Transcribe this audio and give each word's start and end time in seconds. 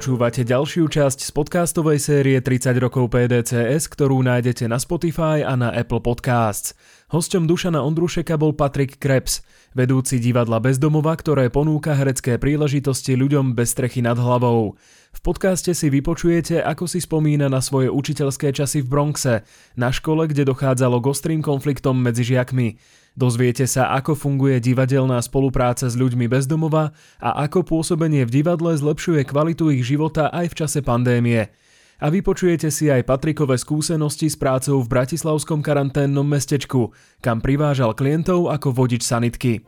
Počúvate 0.00 0.48
ďalšiu 0.48 0.88
časť 0.88 1.28
z 1.28 1.30
podcastovej 1.36 2.00
série 2.00 2.40
30 2.40 2.72
rokov 2.80 3.12
PDCS, 3.12 3.84
ktorú 3.92 4.24
nájdete 4.24 4.64
na 4.64 4.80
Spotify 4.80 5.44
a 5.44 5.52
na 5.60 5.76
Apple 5.76 6.00
Podcasts. 6.00 6.72
Hosťom 7.12 7.44
Dušana 7.44 7.84
Ondrušeka 7.84 8.40
bol 8.40 8.56
Patrik 8.56 8.96
Krebs, 8.96 9.44
vedúci 9.76 10.16
divadla 10.16 10.56
Bezdomova, 10.56 11.12
ktoré 11.12 11.52
ponúka 11.52 11.92
herecké 11.92 12.40
príležitosti 12.40 13.12
ľuďom 13.12 13.52
bez 13.52 13.76
strechy 13.76 14.00
nad 14.00 14.16
hlavou. 14.16 14.80
V 15.12 15.20
podcaste 15.20 15.76
si 15.76 15.92
vypočujete, 15.92 16.64
ako 16.64 16.88
si 16.88 17.04
spomína 17.04 17.52
na 17.52 17.60
svoje 17.60 17.92
učiteľské 17.92 18.56
časy 18.56 18.80
v 18.80 18.88
Bronxe, 18.88 19.44
na 19.76 19.92
škole, 19.92 20.32
kde 20.32 20.48
dochádzalo 20.48 20.96
k 21.04 21.12
ostrým 21.12 21.44
konfliktom 21.44 22.00
medzi 22.00 22.24
žiakmi. 22.24 22.80
Dozviete 23.18 23.66
sa, 23.66 23.90
ako 23.98 24.14
funguje 24.14 24.62
divadelná 24.62 25.18
spolupráca 25.18 25.90
s 25.90 25.98
ľuďmi 25.98 26.30
bezdomova 26.30 26.94
a 27.18 27.42
ako 27.42 27.66
pôsobenie 27.66 28.22
v 28.22 28.42
divadle 28.42 28.70
zlepšuje 28.78 29.26
kvalitu 29.26 29.74
ich 29.74 29.82
života 29.82 30.30
aj 30.30 30.54
v 30.54 30.58
čase 30.62 30.78
pandémie. 30.78 31.50
A 32.00 32.08
vypočujete 32.08 32.70
si 32.72 32.88
aj 32.88 33.04
Patrikové 33.04 33.60
skúsenosti 33.60 34.30
s 34.30 34.38
prácou 34.38 34.80
v 34.80 34.88
bratislavskom 34.88 35.60
karanténnom 35.60 36.24
mestečku, 36.24 36.94
kam 37.20 37.42
privážal 37.44 37.92
klientov 37.92 38.48
ako 38.48 38.72
vodič 38.72 39.04
sanitky. 39.04 39.60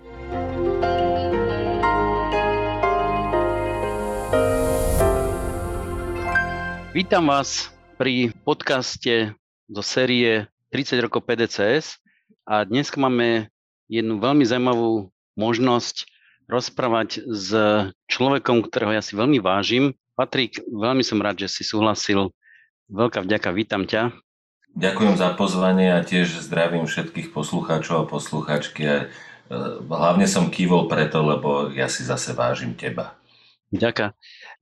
Vítam 6.92 7.24
vás 7.24 7.72
pri 7.96 8.36
podcaste 8.44 9.32
zo 9.64 9.82
série 9.82 10.44
30 10.72 11.04
rokov 11.08 11.24
PDCS. 11.24 12.01
A 12.42 12.66
dnes 12.66 12.90
máme 12.98 13.46
jednu 13.86 14.18
veľmi 14.18 14.42
zaujímavú 14.42 15.14
možnosť 15.38 16.10
rozprávať 16.50 17.22
s 17.22 17.48
človekom, 18.10 18.66
ktorého 18.66 18.98
ja 18.98 19.02
si 19.02 19.14
veľmi 19.14 19.38
vážim. 19.38 19.94
Patrik, 20.18 20.58
veľmi 20.66 21.06
som 21.06 21.22
rád, 21.22 21.46
že 21.46 21.48
si 21.48 21.62
súhlasil. 21.62 22.34
Veľká 22.90 23.22
vďaka, 23.22 23.54
vítam 23.54 23.86
ťa. 23.86 24.10
Ďakujem 24.74 25.14
za 25.22 25.38
pozvanie 25.38 25.94
a 25.94 26.02
tiež 26.02 26.42
zdravím 26.42 26.90
všetkých 26.90 27.30
poslucháčov 27.30 28.04
a 28.04 28.08
poslucháčky. 28.10 28.82
A 28.90 28.96
e, 28.98 29.06
hlavne 29.86 30.26
som 30.26 30.50
kývol 30.50 30.90
preto, 30.90 31.22
lebo 31.22 31.70
ja 31.70 31.86
si 31.86 32.02
zase 32.02 32.34
vážim 32.34 32.74
teba. 32.74 33.14
Ďakujem. 33.70 34.10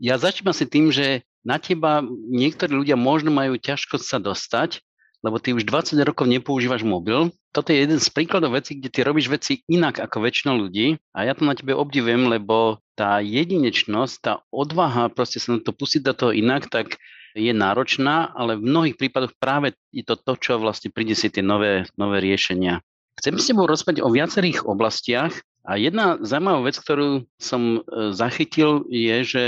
Ja 0.05 0.21
začnem 0.21 0.53
asi 0.53 0.69
tým, 0.69 0.93
že 0.93 1.25
na 1.41 1.57
teba 1.57 2.05
niektorí 2.29 2.77
ľudia 2.77 3.01
možno 3.01 3.33
majú 3.33 3.57
ťažkosť 3.57 4.05
sa 4.05 4.19
dostať, 4.21 4.85
lebo 5.25 5.41
ty 5.41 5.57
už 5.57 5.65
20 5.65 5.97
rokov 6.05 6.29
nepoužívaš 6.29 6.85
mobil. 6.85 7.33
Toto 7.51 7.75
je 7.75 7.83
jeden 7.83 7.99
z 7.99 8.09
príkladov 8.15 8.55
vecí, 8.55 8.79
kde 8.79 8.95
ty 8.95 9.03
robíš 9.03 9.27
veci 9.27 9.67
inak 9.67 9.99
ako 9.99 10.23
väčšina 10.23 10.55
ľudí 10.55 11.03
a 11.11 11.27
ja 11.27 11.35
to 11.35 11.43
na 11.43 11.59
tebe 11.59 11.75
obdivujem, 11.75 12.31
lebo 12.31 12.79
tá 12.95 13.19
jedinečnosť, 13.19 14.15
tá 14.23 14.35
odvaha 14.55 15.11
proste 15.11 15.43
sa 15.43 15.59
na 15.59 15.61
to 15.61 15.75
pustiť 15.75 16.07
do 16.07 16.15
toho 16.15 16.31
inak, 16.31 16.71
tak 16.71 17.03
je 17.35 17.51
náročná, 17.51 18.31
ale 18.35 18.59
v 18.59 18.67
mnohých 18.67 18.97
prípadoch 18.99 19.35
práve 19.39 19.75
je 19.91 20.07
to 20.07 20.15
to, 20.15 20.39
čo 20.39 20.63
vlastne 20.63 20.95
príde 20.95 21.19
si 21.19 21.31
tie 21.31 21.43
nové, 21.43 21.87
nové 21.99 22.23
riešenia. 22.23 22.83
Chcem 23.19 23.35
s 23.39 23.51
tebou 23.51 23.67
rozprávať 23.67 24.03
o 24.03 24.15
viacerých 24.15 24.67
oblastiach 24.67 25.35
a 25.67 25.77
jedna 25.77 26.23
zaujímavá 26.23 26.71
vec, 26.71 26.79
ktorú 26.79 27.27
som 27.37 27.83
e, 27.83 28.15
zachytil, 28.15 28.87
je, 28.89 29.17
že 29.27 29.43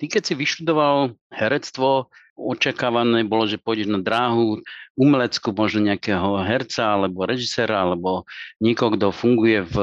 ty 0.00 0.10
keď 0.10 0.22
si 0.26 0.34
vyštudoval 0.34 1.14
herectvo, 1.30 2.08
očakávané 2.34 3.22
bolo, 3.24 3.46
že 3.46 3.62
pôjdeš 3.62 3.88
na 3.90 4.02
dráhu 4.02 4.60
umeleckú, 4.98 5.54
možno 5.54 5.86
nejakého 5.86 6.42
herca 6.42 6.98
alebo 6.98 7.26
režisera 7.26 7.82
alebo 7.82 8.26
niekoho, 8.58 8.94
kto 8.94 9.14
funguje 9.14 9.62
v 9.64 9.76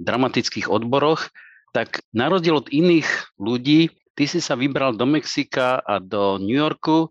dramatických 0.00 0.68
odboroch, 0.72 1.28
tak 1.72 2.04
na 2.12 2.28
rozdiel 2.28 2.60
od 2.60 2.68
iných 2.68 3.08
ľudí, 3.40 3.92
ty 4.16 4.24
si 4.28 4.40
sa 4.40 4.56
vybral 4.56 4.96
do 4.96 5.08
Mexika 5.08 5.80
a 5.80 6.00
do 6.00 6.36
New 6.36 6.56
Yorku 6.56 7.08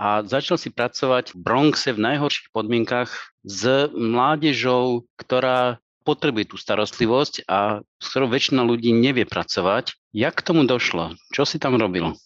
a 0.00 0.24
začal 0.24 0.56
si 0.58 0.72
pracovať 0.72 1.36
v 1.36 1.36
Bronxe 1.38 1.92
v 1.94 2.02
najhorších 2.02 2.50
podmienkach 2.50 3.12
s 3.44 3.90
mládežou, 3.92 5.06
ktorá 5.20 5.78
potrebuje 6.02 6.50
tú 6.50 6.56
starostlivosť 6.56 7.44
a 7.46 7.84
s 7.84 8.06
ktorou 8.10 8.32
väčšina 8.32 8.64
ľudí 8.64 8.90
nevie 8.90 9.28
pracovať. 9.28 9.94
Jak 10.16 10.40
k 10.40 10.46
tomu 10.46 10.64
došlo? 10.64 11.14
Čo 11.30 11.44
si 11.44 11.60
tam 11.60 11.76
robil? 11.76 12.16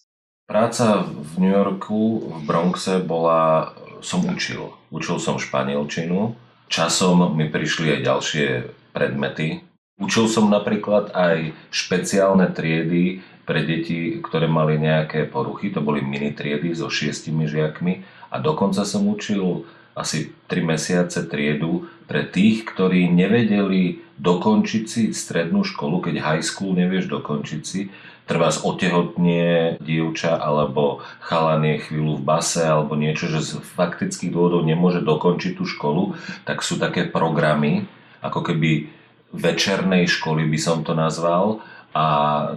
Práca 0.45 1.01
v 1.09 1.41
New 1.41 1.49
Yorku, 1.49 2.21
v 2.21 2.39
Bronxe 2.45 3.01
bola, 3.01 3.73
som 4.05 4.21
učil. 4.29 4.77
Učil 4.93 5.17
som 5.17 5.41
španielčinu. 5.41 6.37
Časom 6.69 7.33
mi 7.33 7.49
prišli 7.49 7.97
aj 7.97 8.01
ďalšie 8.05 8.47
predmety. 8.93 9.65
Učil 9.97 10.29
som 10.29 10.53
napríklad 10.53 11.17
aj 11.17 11.57
špeciálne 11.73 12.53
triedy 12.53 13.25
pre 13.49 13.65
deti, 13.65 14.21
ktoré 14.21 14.45
mali 14.45 14.77
nejaké 14.77 15.25
poruchy. 15.25 15.73
To 15.73 15.81
boli 15.81 16.05
mini 16.05 16.37
triedy 16.37 16.77
so 16.77 16.93
šiestimi 16.93 17.49
žiakmi. 17.49 18.05
A 18.29 18.37
dokonca 18.37 18.85
som 18.85 19.09
učil 19.09 19.65
asi 19.97 20.35
3 20.51 20.61
mesiace 20.61 21.25
triedu 21.25 21.89
pre 22.05 22.27
tých, 22.27 22.69
ktorí 22.69 23.09
nevedeli 23.09 24.05
dokončiť 24.21 24.85
si 24.85 25.03
strednú 25.17 25.65
školu, 25.65 26.05
keď 26.05 26.21
high 26.21 26.45
school 26.45 26.77
nevieš 26.77 27.09
dokončiť 27.09 27.63
si, 27.63 27.89
z 28.25 28.59
otehotnie 28.65 29.77
dievča 29.85 30.41
alebo 30.41 31.05
chalan 31.21 31.65
je 31.65 31.77
chvíľu 31.85 32.21
v 32.21 32.27
base 32.27 32.65
alebo 32.65 32.97
niečo, 32.97 33.29
že 33.29 33.45
z 33.45 33.51
faktických 33.61 34.33
dôvodov 34.33 34.65
nemôže 34.65 35.05
dokončiť 35.05 35.61
tú 35.61 35.69
školu, 35.69 36.17
tak 36.49 36.65
sú 36.65 36.81
také 36.81 37.05
programy, 37.05 37.85
ako 38.25 38.41
keby 38.41 38.89
večernej 39.35 40.09
školy 40.09 40.49
by 40.49 40.59
som 40.59 40.81
to 40.87 40.97
nazval, 40.97 41.61
a 41.95 42.07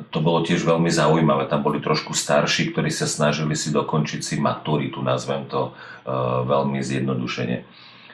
to 0.10 0.18
bolo 0.18 0.42
tiež 0.42 0.66
veľmi 0.66 0.90
zaujímavé. 0.90 1.46
Tam 1.46 1.62
boli 1.62 1.78
trošku 1.78 2.18
starší, 2.18 2.74
ktorí 2.74 2.90
sa 2.90 3.06
snažili 3.06 3.54
si 3.54 3.70
dokončiť 3.70 4.26
si 4.26 4.36
maturitu, 4.42 5.06
nazvem 5.06 5.46
to 5.46 5.70
uh, 5.70 6.42
veľmi 6.42 6.82
zjednodušene. 6.82 7.62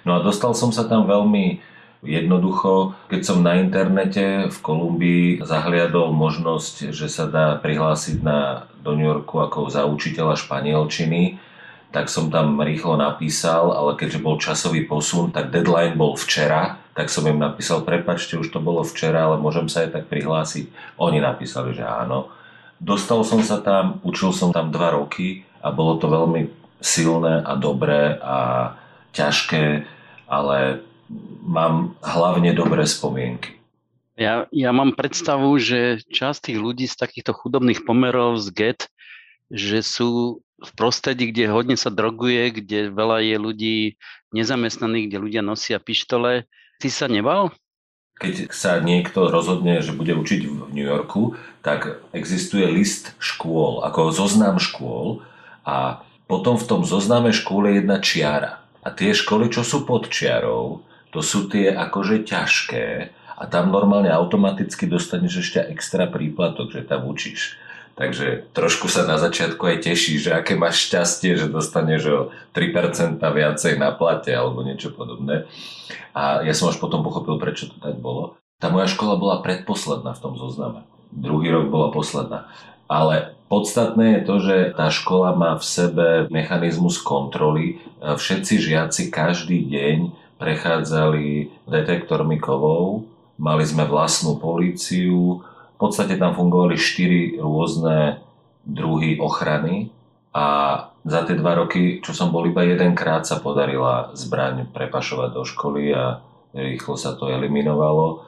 No 0.03 0.19
a 0.19 0.23
dostal 0.23 0.51
som 0.51 0.75
sa 0.75 0.83
tam 0.83 1.07
veľmi 1.07 1.63
Jednoducho, 2.03 2.99
keď 3.07 3.21
som 3.23 3.39
na 3.39 3.55
internete 3.63 4.51
v 4.51 4.57
Kolumbii 4.59 5.39
zahliadol 5.39 6.11
možnosť, 6.11 6.91
že 6.91 7.07
sa 7.07 7.31
dá 7.31 7.55
prihlásiť 7.55 8.19
na, 8.19 8.67
do 8.83 8.91
New 8.99 9.07
Yorku 9.07 9.39
ako 9.39 9.71
za 9.71 9.87
učiteľa 9.87 10.35
španielčiny, 10.35 11.39
tak 11.93 12.11
som 12.11 12.27
tam 12.27 12.59
rýchlo 12.59 12.99
napísal, 12.99 13.71
ale 13.71 13.95
keďže 13.95 14.19
bol 14.19 14.35
časový 14.35 14.83
posun, 14.83 15.31
tak 15.31 15.53
deadline 15.53 15.95
bol 15.95 16.19
včera, 16.19 16.81
tak 16.91 17.07
som 17.07 17.23
im 17.23 17.39
napísal, 17.39 17.85
prepačte, 17.85 18.35
už 18.35 18.51
to 18.51 18.59
bolo 18.59 18.83
včera, 18.83 19.29
ale 19.29 19.39
môžem 19.39 19.69
sa 19.71 19.85
aj 19.85 19.95
tak 19.95 20.03
prihlásiť. 20.09 20.97
Oni 20.97 21.23
napísali, 21.23 21.71
že 21.77 21.85
áno. 21.85 22.33
Dostal 22.83 23.23
som 23.23 23.39
sa 23.45 23.63
tam, 23.63 24.01
učil 24.03 24.35
som 24.35 24.51
tam 24.51 24.73
dva 24.73 24.91
roky 24.91 25.47
a 25.63 25.71
bolo 25.71 26.01
to 26.01 26.11
veľmi 26.11 26.51
silné 26.83 27.39
a 27.45 27.55
dobré 27.55 28.19
a 28.19 28.73
ťažké, 29.15 29.87
ale 30.27 30.83
mám 31.43 31.95
hlavne 32.01 32.55
dobré 32.55 32.87
spomienky. 32.87 33.59
Ja, 34.13 34.45
ja 34.53 34.69
mám 34.69 34.93
predstavu, 34.93 35.57
že 35.57 36.05
časť 36.05 36.53
tých 36.53 36.59
ľudí 36.61 36.85
z 36.85 36.95
takýchto 37.01 37.33
chudobných 37.33 37.81
pomerov 37.81 38.37
z 38.37 38.47
get, 38.53 38.81
že 39.49 39.81
sú 39.81 40.41
v 40.63 40.71
prostredí, 40.77 41.33
kde 41.33 41.49
hodne 41.49 41.75
sa 41.75 41.89
droguje, 41.89 42.61
kde 42.61 42.93
veľa 42.93 43.25
je 43.25 43.37
ľudí 43.41 43.77
nezamestnaných, 44.31 45.09
kde 45.09 45.17
ľudia 45.17 45.41
nosia 45.41 45.81
pištole. 45.81 46.45
Ty 46.77 46.87
sa 46.93 47.09
nebal? 47.09 47.51
Keď 48.21 48.53
sa 48.53 48.77
niekto 48.77 49.33
rozhodne, 49.33 49.81
že 49.81 49.97
bude 49.97 50.13
učiť 50.13 50.41
v 50.45 50.69
New 50.71 50.85
Yorku, 50.85 51.33
tak 51.65 51.99
existuje 52.13 52.69
list 52.69 53.17
škôl, 53.17 53.81
ako 53.81 54.13
zoznam 54.13 54.61
škôl 54.61 55.25
a 55.65 56.05
potom 56.29 56.55
v 56.55 56.67
tom 56.69 56.81
zozname 56.85 57.33
škôl 57.33 57.67
je 57.67 57.81
jedna 57.81 57.97
čiara. 57.99 58.61
A 58.85 58.93
tie 58.93 59.11
školy, 59.11 59.49
čo 59.49 59.65
sú 59.65 59.83
pod 59.89 60.07
čiarou, 60.13 60.85
to 61.13 61.21
sú 61.21 61.45
tie 61.45 61.69
akože 61.69 62.25
ťažké 62.25 63.13
a 63.37 63.43
tam 63.45 63.69
normálne 63.69 64.09
automaticky 64.09 64.89
dostaneš 64.89 65.45
ešte 65.45 65.59
extra 65.69 66.09
príplatok, 66.09 66.73
že 66.73 66.81
tam 66.81 67.05
učíš. 67.05 67.61
Takže 67.93 68.49
trošku 68.57 68.89
sa 68.89 69.05
na 69.05 69.21
začiatku 69.21 69.61
aj 69.69 69.85
tešíš, 69.85 70.25
že 70.25 70.31
aké 70.33 70.57
máš 70.57 70.89
šťastie, 70.89 71.37
že 71.37 71.53
dostaneš 71.53 72.01
o 72.09 72.19
3% 72.57 73.21
viacej 73.21 73.77
na 73.77 73.93
plate 73.93 74.33
alebo 74.33 74.65
niečo 74.65 74.89
podobné. 74.89 75.45
A 76.17 76.41
ja 76.41 76.57
som 76.57 76.73
až 76.73 76.81
potom 76.81 77.05
pochopil, 77.05 77.37
prečo 77.37 77.69
to 77.69 77.77
tak 77.77 78.01
bolo. 78.01 78.33
Tá 78.57 78.73
moja 78.73 78.89
škola 78.89 79.13
bola 79.13 79.45
predposledná 79.45 80.17
v 80.17 80.21
tom 80.25 80.33
zozname. 80.41 80.81
Druhý 81.13 81.53
rok 81.53 81.69
bola 81.69 81.93
posledná. 81.93 82.49
Ale 82.89 83.37
podstatné 83.45 84.17
je 84.17 84.21
to, 84.25 84.35
že 84.41 84.57
tá 84.73 84.89
škola 84.89 85.37
má 85.37 85.53
v 85.53 85.65
sebe 85.65 86.07
mechanizmus 86.33 86.97
kontroly. 86.97 87.77
Všetci 88.01 88.53
žiaci 88.57 89.13
každý 89.13 89.69
deň 89.69 89.97
prechádzali 90.43 91.55
detektormi 91.63 92.35
kovov, 92.35 93.07
mali 93.39 93.63
sme 93.63 93.87
vlastnú 93.87 94.35
políciu, 94.35 95.39
v 95.47 95.77
podstate 95.79 96.19
tam 96.19 96.35
fungovali 96.35 96.75
štyri 96.75 97.39
rôzne 97.39 98.19
druhy 98.67 99.23
ochrany 99.23 99.87
a 100.35 100.45
za 101.03 101.23
tie 101.27 101.35
dva 101.35 101.59
roky, 101.59 101.99
čo 102.03 102.15
som 102.15 102.31
bol 102.31 102.47
iba 102.47 102.63
jedenkrát, 102.63 103.23
sa 103.23 103.39
podarila 103.39 104.11
zbraň 104.15 104.67
prepašovať 104.71 105.29
do 105.31 105.43
školy 105.43 105.91
a 105.95 106.23
rýchlo 106.55 106.95
sa 106.95 107.15
to 107.15 107.27
eliminovalo. 107.27 108.23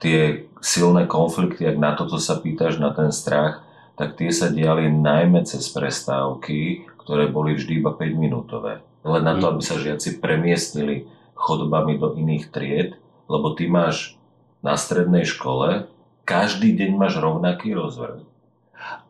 Tie 0.00 0.48
silné 0.60 1.08
konflikty, 1.08 1.64
ak 1.64 1.76
na 1.80 1.96
toto 1.96 2.20
sa 2.20 2.36
pýtaš, 2.36 2.76
na 2.76 2.92
ten 2.92 3.08
strach, 3.08 3.64
tak 3.96 4.20
tie 4.20 4.28
sa 4.28 4.52
diali 4.52 4.90
najmä 4.90 5.46
cez 5.48 5.64
prestávky, 5.72 6.84
ktoré 7.00 7.30
boli 7.30 7.56
vždy 7.56 7.80
iba 7.80 7.92
5 7.94 8.04
minútové. 8.16 8.84
Len 9.04 9.22
na 9.24 9.36
to, 9.36 9.48
mhm. 9.48 9.52
aby 9.56 9.62
sa 9.64 9.80
žiaci 9.80 10.20
premiestnili 10.20 11.08
chodbami 11.34 11.98
do 11.98 12.14
iných 12.14 12.50
tried, 12.50 12.96
lebo 13.28 13.52
ty 13.58 13.66
máš 13.68 14.16
na 14.64 14.78
strednej 14.78 15.28
škole, 15.28 15.90
každý 16.24 16.72
deň 16.72 16.90
máš 16.96 17.20
rovnaký 17.20 17.76
rozvrh. 17.76 18.24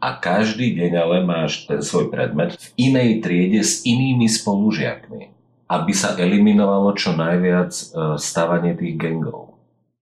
A 0.02 0.08
každý 0.18 0.74
deň 0.74 0.92
ale 0.98 1.16
máš 1.22 1.66
ten 1.66 1.82
svoj 1.82 2.10
predmet 2.10 2.58
v 2.58 2.66
inej 2.90 3.22
triede 3.22 3.62
s 3.62 3.82
inými 3.86 4.26
spolužiakmi, 4.26 5.30
aby 5.70 5.92
sa 5.94 6.14
eliminovalo 6.14 6.94
čo 6.94 7.14
najviac 7.14 7.70
e, 7.70 7.84
stávanie 8.18 8.78
tých 8.78 8.94
gengov. 8.94 9.54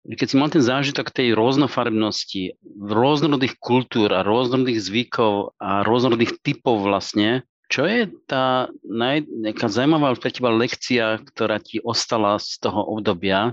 Keď 0.08 0.26
si 0.31 0.37
mal 0.40 0.49
ten 0.49 0.64
zážitok 0.64 1.12
tej 1.12 1.37
rôznofarebnosti, 1.37 2.56
rôznorodých 2.81 3.60
kultúr 3.60 4.08
a 4.14 4.25
rôznorodých 4.25 4.81
zvykov 4.81 5.58
a 5.60 5.84
rôznorodých 5.84 6.40
typov 6.40 6.81
vlastne, 6.81 7.44
čo 7.69 7.85
je 7.85 8.09
tá 8.25 8.73
naj, 8.81 9.29
nejaká 9.29 9.69
zaujímavá 9.69 10.17
pre 10.17 10.32
teba 10.32 10.49
lekcia, 10.49 11.20
ktorá 11.20 11.61
ti 11.61 11.85
ostala 11.85 12.41
z 12.41 12.65
toho 12.65 12.81
obdobia? 12.81 13.53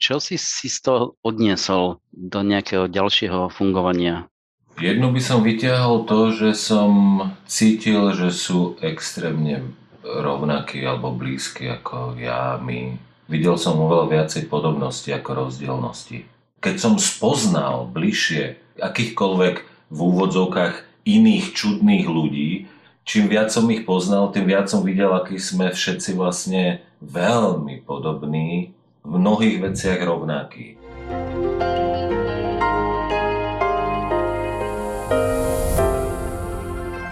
Čo 0.00 0.16
si 0.16 0.40
si 0.40 0.72
z 0.72 0.80
toho 0.80 1.20
odniesol 1.20 2.00
do 2.08 2.40
nejakého 2.40 2.88
ďalšieho 2.88 3.52
fungovania? 3.52 4.32
Jednu 4.80 5.12
by 5.12 5.20
som 5.20 5.44
vyťahol 5.44 6.08
to, 6.08 6.32
že 6.32 6.56
som 6.56 7.20
cítil, 7.44 8.16
že 8.16 8.32
sú 8.32 8.80
extrémne 8.80 9.76
rovnakí 10.00 10.80
alebo 10.80 11.12
blízki 11.12 11.68
ako 11.68 12.16
ja, 12.16 12.56
my. 12.64 12.96
Videl 13.28 13.60
som 13.60 13.76
oveľa 13.76 14.08
viacej 14.08 14.48
podobnosti 14.48 15.12
ako 15.12 15.46
rozdielnosti. 15.46 16.24
Keď 16.64 16.74
som 16.80 16.96
spoznal 16.96 17.92
bližšie 17.92 18.56
akýchkoľvek 18.80 19.54
v 19.92 19.98
úvodzovkách 20.00 21.04
iných 21.04 21.52
čudných 21.52 22.06
ľudí, 22.08 22.69
čím 23.04 23.28
viac 23.28 23.48
som 23.52 23.68
ich 23.72 23.88
poznal, 23.88 24.32
tým 24.32 24.46
viac 24.48 24.68
som 24.68 24.84
videl, 24.84 25.10
akí 25.12 25.40
sme 25.40 25.72
všetci 25.72 26.16
vlastne 26.16 26.84
veľmi 27.00 27.84
podobní, 27.84 28.76
v 29.00 29.12
mnohých 29.16 29.64
veciach 29.64 30.00
rovnakí. 30.04 30.76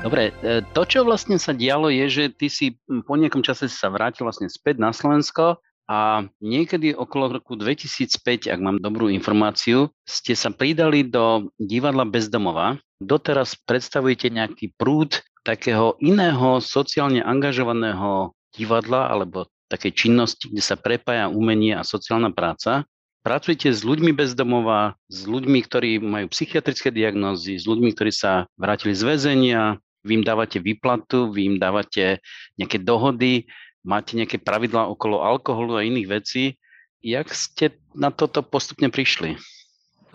Dobre, 0.04 0.32
e, 0.40 0.64
to, 0.72 0.82
čo 0.88 1.04
vlastne 1.04 1.36
sa 1.36 1.52
dialo, 1.52 1.92
je, 1.92 2.06
že 2.08 2.24
ty 2.32 2.48
si 2.48 2.80
po 3.04 3.12
nejakom 3.16 3.44
čase 3.44 3.68
sa 3.68 3.92
vrátil 3.92 4.24
vlastne 4.24 4.48
späť 4.48 4.80
na 4.80 4.88
Slovensko 4.88 5.60
a 5.84 6.24
niekedy 6.40 6.96
okolo 6.96 7.40
roku 7.40 7.56
2005, 7.56 8.48
ak 8.48 8.60
mám 8.60 8.80
dobrú 8.80 9.12
informáciu, 9.12 9.92
ste 10.08 10.32
sa 10.32 10.48
pridali 10.48 11.04
do 11.04 11.52
divadla 11.60 12.08
Bezdomova. 12.08 12.80
Doteraz 13.00 13.56
predstavujete 13.68 14.32
nejaký 14.32 14.72
prúd 14.80 15.20
takého 15.46 15.98
iného 16.00 16.62
sociálne 16.62 17.22
angažovaného 17.22 18.34
divadla 18.56 19.10
alebo 19.10 19.46
takej 19.68 19.92
činnosti, 19.92 20.48
kde 20.48 20.62
sa 20.64 20.80
prepája 20.80 21.28
umenie 21.28 21.76
a 21.76 21.84
sociálna 21.84 22.32
práca. 22.32 22.88
Pracujete 23.20 23.68
s 23.68 23.84
ľuďmi 23.84 24.16
bezdomova, 24.16 24.96
s 25.12 25.28
ľuďmi, 25.28 25.58
ktorí 25.60 26.00
majú 26.00 26.32
psychiatrické 26.32 26.88
diagnózy, 26.88 27.60
s 27.60 27.68
ľuďmi, 27.68 27.92
ktorí 27.92 28.08
sa 28.08 28.48
vrátili 28.56 28.96
z 28.96 29.04
väzenia, 29.04 29.76
vy 30.06 30.22
im 30.22 30.24
dávate 30.24 30.62
výplatu, 30.62 31.28
vy 31.28 31.52
im 31.52 31.56
dávate 31.60 32.24
nejaké 32.56 32.80
dohody, 32.80 33.44
máte 33.84 34.16
nejaké 34.16 34.40
pravidlá 34.40 34.88
okolo 34.88 35.20
alkoholu 35.20 35.76
a 35.76 35.84
iných 35.84 36.08
vecí. 36.08 36.56
Jak 37.04 37.28
ste 37.36 37.76
na 37.92 38.08
toto 38.08 38.40
postupne 38.40 38.88
prišli? 38.88 39.36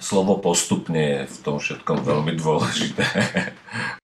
Slovo 0.02 0.42
postupne 0.42 1.00
je 1.00 1.22
v 1.30 1.38
tom 1.46 1.62
všetkom 1.62 2.02
veľmi 2.02 2.34
dôležité. 2.36 3.06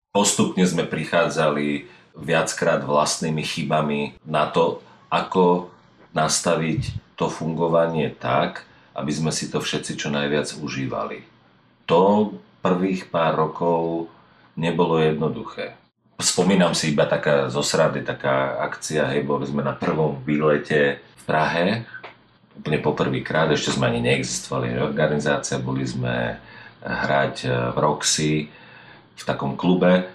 Postupne 0.09 0.65
sme 0.65 0.89
prichádzali 0.89 1.85
viackrát 2.17 2.81
vlastnými 2.81 3.45
chybami 3.45 4.17
na 4.25 4.49
to, 4.49 4.81
ako 5.13 5.69
nastaviť 6.17 7.13
to 7.13 7.29
fungovanie 7.29 8.09
tak, 8.17 8.65
aby 8.97 9.11
sme 9.13 9.29
si 9.29 9.53
to 9.53 9.61
všetci 9.61 10.01
čo 10.01 10.09
najviac 10.09 10.49
užívali. 10.57 11.21
To 11.85 12.33
prvých 12.65 13.13
pár 13.13 13.37
rokov 13.37 14.09
nebolo 14.57 14.97
jednoduché. 14.97 15.77
Spomínam 16.19 16.73
si 16.73 16.91
iba 16.91 17.05
taká 17.05 17.47
zosrady, 17.47 18.03
taká 18.03 18.59
akcia, 18.65 19.07
hej, 19.13 19.23
boli 19.23 19.45
sme 19.45 19.61
na 19.61 19.77
prvom 19.77 20.19
výlete 20.25 20.99
v 20.99 21.23
Prahe, 21.23 21.87
úplne 22.57 22.81
poprvýkrát, 22.83 23.47
ešte 23.55 23.77
sme 23.77 23.87
ani 23.87 24.03
neexistovali 24.03 24.75
organizácia, 24.83 25.61
boli 25.61 25.87
sme 25.87 26.41
hrať 26.83 27.35
v 27.71 27.77
Roxy, 27.77 28.51
v 29.19 29.27
takom 29.27 29.59
klube. 29.59 30.07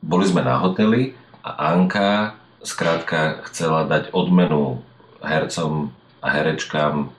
Boli 0.00 0.24
sme 0.24 0.40
na 0.40 0.56
hoteli 0.58 1.12
a 1.44 1.76
Anka 1.76 2.34
skrátka 2.64 3.44
chcela 3.46 3.84
dať 3.84 4.10
odmenu 4.10 4.82
hercom 5.22 5.92
a 6.24 6.26
herečkám 6.32 7.12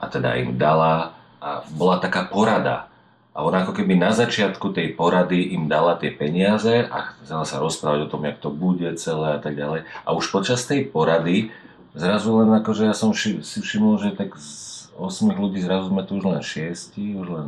a 0.00 0.04
teda 0.10 0.36
im 0.42 0.58
dala 0.58 1.16
a 1.40 1.64
bola 1.72 1.96
taká 2.02 2.28
porada. 2.28 2.90
A 3.30 3.46
ona 3.46 3.62
ako 3.62 3.72
keby 3.78 3.94
na 3.94 4.10
začiatku 4.10 4.74
tej 4.74 4.92
porady 4.98 5.54
im 5.54 5.70
dala 5.70 5.96
tie 5.96 6.10
peniaze 6.10 6.84
a 6.90 7.14
chcela 7.22 7.46
sa 7.46 7.62
rozprávať 7.62 8.04
o 8.04 8.10
tom, 8.10 8.26
jak 8.26 8.42
to 8.42 8.50
bude 8.50 8.90
celé 8.98 9.38
a 9.38 9.40
tak 9.40 9.54
ďalej. 9.54 9.86
A 10.04 10.08
už 10.12 10.28
počas 10.34 10.66
tej 10.66 10.90
porady 10.90 11.54
zrazu 11.94 12.34
len 12.42 12.50
akože 12.58 12.90
ja 12.90 12.94
som 12.94 13.14
si 13.14 13.40
všimol, 13.40 14.02
že 14.02 14.18
tak 14.18 14.34
z 14.36 14.90
8 14.98 15.32
ľudí 15.40 15.62
zrazu 15.62 15.88
sme 15.88 16.02
tu 16.04 16.18
už 16.20 16.24
len 16.26 16.42
6, 16.42 16.98
už 16.98 17.28
len 17.30 17.46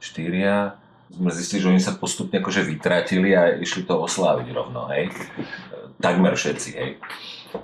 4 0.00 0.85
sme 1.10 1.30
zistili, 1.30 1.62
že 1.62 1.70
oni 1.70 1.82
sa 1.82 1.94
postupne 1.94 2.42
akože 2.42 2.66
vytratili 2.66 3.30
a 3.32 3.54
išli 3.56 3.86
to 3.86 3.94
osláviť 4.02 4.48
rovno, 4.50 4.90
hej. 4.90 5.14
Takmer 6.02 6.34
všetci, 6.34 6.70
hej. 6.76 6.90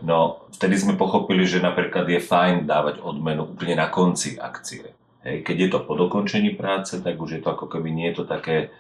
No, 0.01 0.47
vtedy 0.55 0.79
sme 0.79 0.95
pochopili, 0.95 1.45
že 1.45 1.61
napríklad 1.61 2.07
je 2.09 2.23
fajn 2.23 2.65
dávať 2.65 3.03
odmenu 3.03 3.51
úplne 3.51 3.77
na 3.77 3.91
konci 3.91 4.39
akcie. 4.39 4.95
Hej. 5.27 5.45
Keď 5.45 5.57
je 5.59 5.69
to 5.69 5.79
po 5.85 5.99
dokončení 5.99 6.55
práce, 6.55 6.97
tak 7.03 7.19
už 7.19 7.39
je 7.39 7.41
to 7.43 7.53
ako 7.53 7.67
keby 7.69 7.93
nie 7.93 8.09
je 8.15 8.23
to 8.23 8.25
také, 8.25 8.73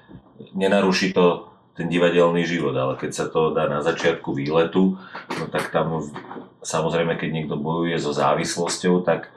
nenaruší 0.55 1.13
to 1.13 1.53
ten 1.73 1.89
divadelný 1.89 2.45
život, 2.45 2.77
ale 2.77 2.95
keď 3.01 3.11
sa 3.13 3.27
to 3.33 3.51
dá 3.57 3.65
na 3.65 3.81
začiatku 3.81 4.37
výletu, 4.37 5.01
no 5.41 5.45
tak 5.49 5.73
tam 5.73 6.05
samozrejme, 6.61 7.17
keď 7.17 7.31
niekto 7.33 7.57
bojuje 7.57 7.97
so 7.97 8.13
závislosťou, 8.13 9.01
tak 9.09 9.33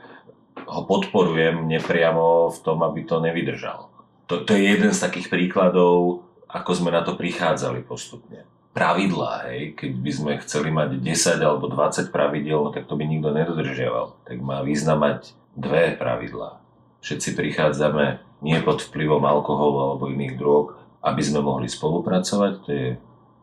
ho 0.67 0.81
podporujem 0.83 1.63
nepriamo 1.63 2.51
v 2.51 2.57
tom, 2.59 2.83
aby 2.83 3.07
to 3.07 3.23
nevydržal 3.23 3.94
to, 4.25 4.41
to 4.45 4.51
je 4.57 4.63
jeden 4.77 4.91
z 4.93 4.99
takých 4.99 5.29
príkladov, 5.29 6.25
ako 6.49 6.71
sme 6.73 6.89
na 6.93 7.01
to 7.05 7.17
prichádzali 7.17 7.85
postupne. 7.85 8.45
Pravidlá, 8.75 9.47
hej, 9.51 9.71
keď 9.79 9.91
by 10.03 10.11
sme 10.11 10.31
chceli 10.43 10.67
mať 10.67 10.99
10 10.99 11.39
alebo 11.39 11.71
20 11.71 12.11
pravidel, 12.11 12.59
no 12.59 12.75
tak 12.75 12.91
to 12.91 12.99
by 12.99 13.07
nikto 13.07 13.31
nedodržiaval. 13.31 14.19
Tak 14.27 14.35
má 14.43 14.59
význam 14.67 14.99
mať 14.99 15.31
dve 15.55 15.95
pravidlá. 15.95 16.59
Všetci 16.99 17.39
prichádzame 17.39 18.19
nie 18.43 18.59
pod 18.59 18.83
vplyvom 18.83 19.23
alkoholu 19.23 19.77
alebo 19.79 20.11
iných 20.11 20.35
drog, 20.35 20.75
aby 21.05 21.21
sme 21.23 21.39
mohli 21.39 21.71
spolupracovať, 21.71 22.53
to 22.65 22.69
je 22.73 22.87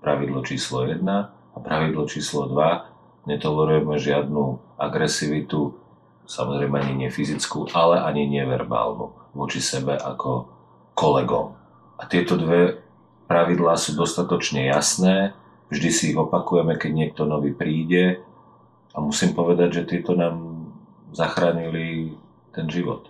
pravidlo 0.05 0.43
číslo 0.45 0.85
1 0.85 1.01
a 1.53 1.57
pravidlo 1.62 2.05
číslo 2.11 2.51
2, 2.51 3.31
netolerujeme 3.31 3.97
žiadnu 3.97 4.77
agresivitu, 4.77 5.79
samozrejme 6.27 6.75
ani 6.77 7.07
nie 7.07 7.11
fyzickú, 7.11 7.71
ale 7.73 8.03
ani 8.03 8.27
neverbálnu 8.29 9.33
voči 9.33 9.62
sebe 9.62 9.95
ako 9.95 10.62
kolegom. 10.94 11.56
A 11.99 12.02
tieto 12.08 12.34
dve 12.37 12.82
pravidlá 13.30 13.78
sú 13.78 13.96
dostatočne 13.96 14.68
jasné, 14.68 15.32
vždy 15.72 15.88
si 15.88 16.02
ich 16.12 16.18
opakujeme, 16.18 16.76
keď 16.76 16.90
niekto 16.92 17.22
nový 17.25 17.56
príde 17.56 18.20
a 18.92 19.00
musím 19.00 19.32
povedať, 19.32 19.82
že 19.82 19.88
tieto 19.88 20.12
nám 20.12 20.68
zachránili 21.16 22.12
ten 22.52 22.68
život. 22.68 23.08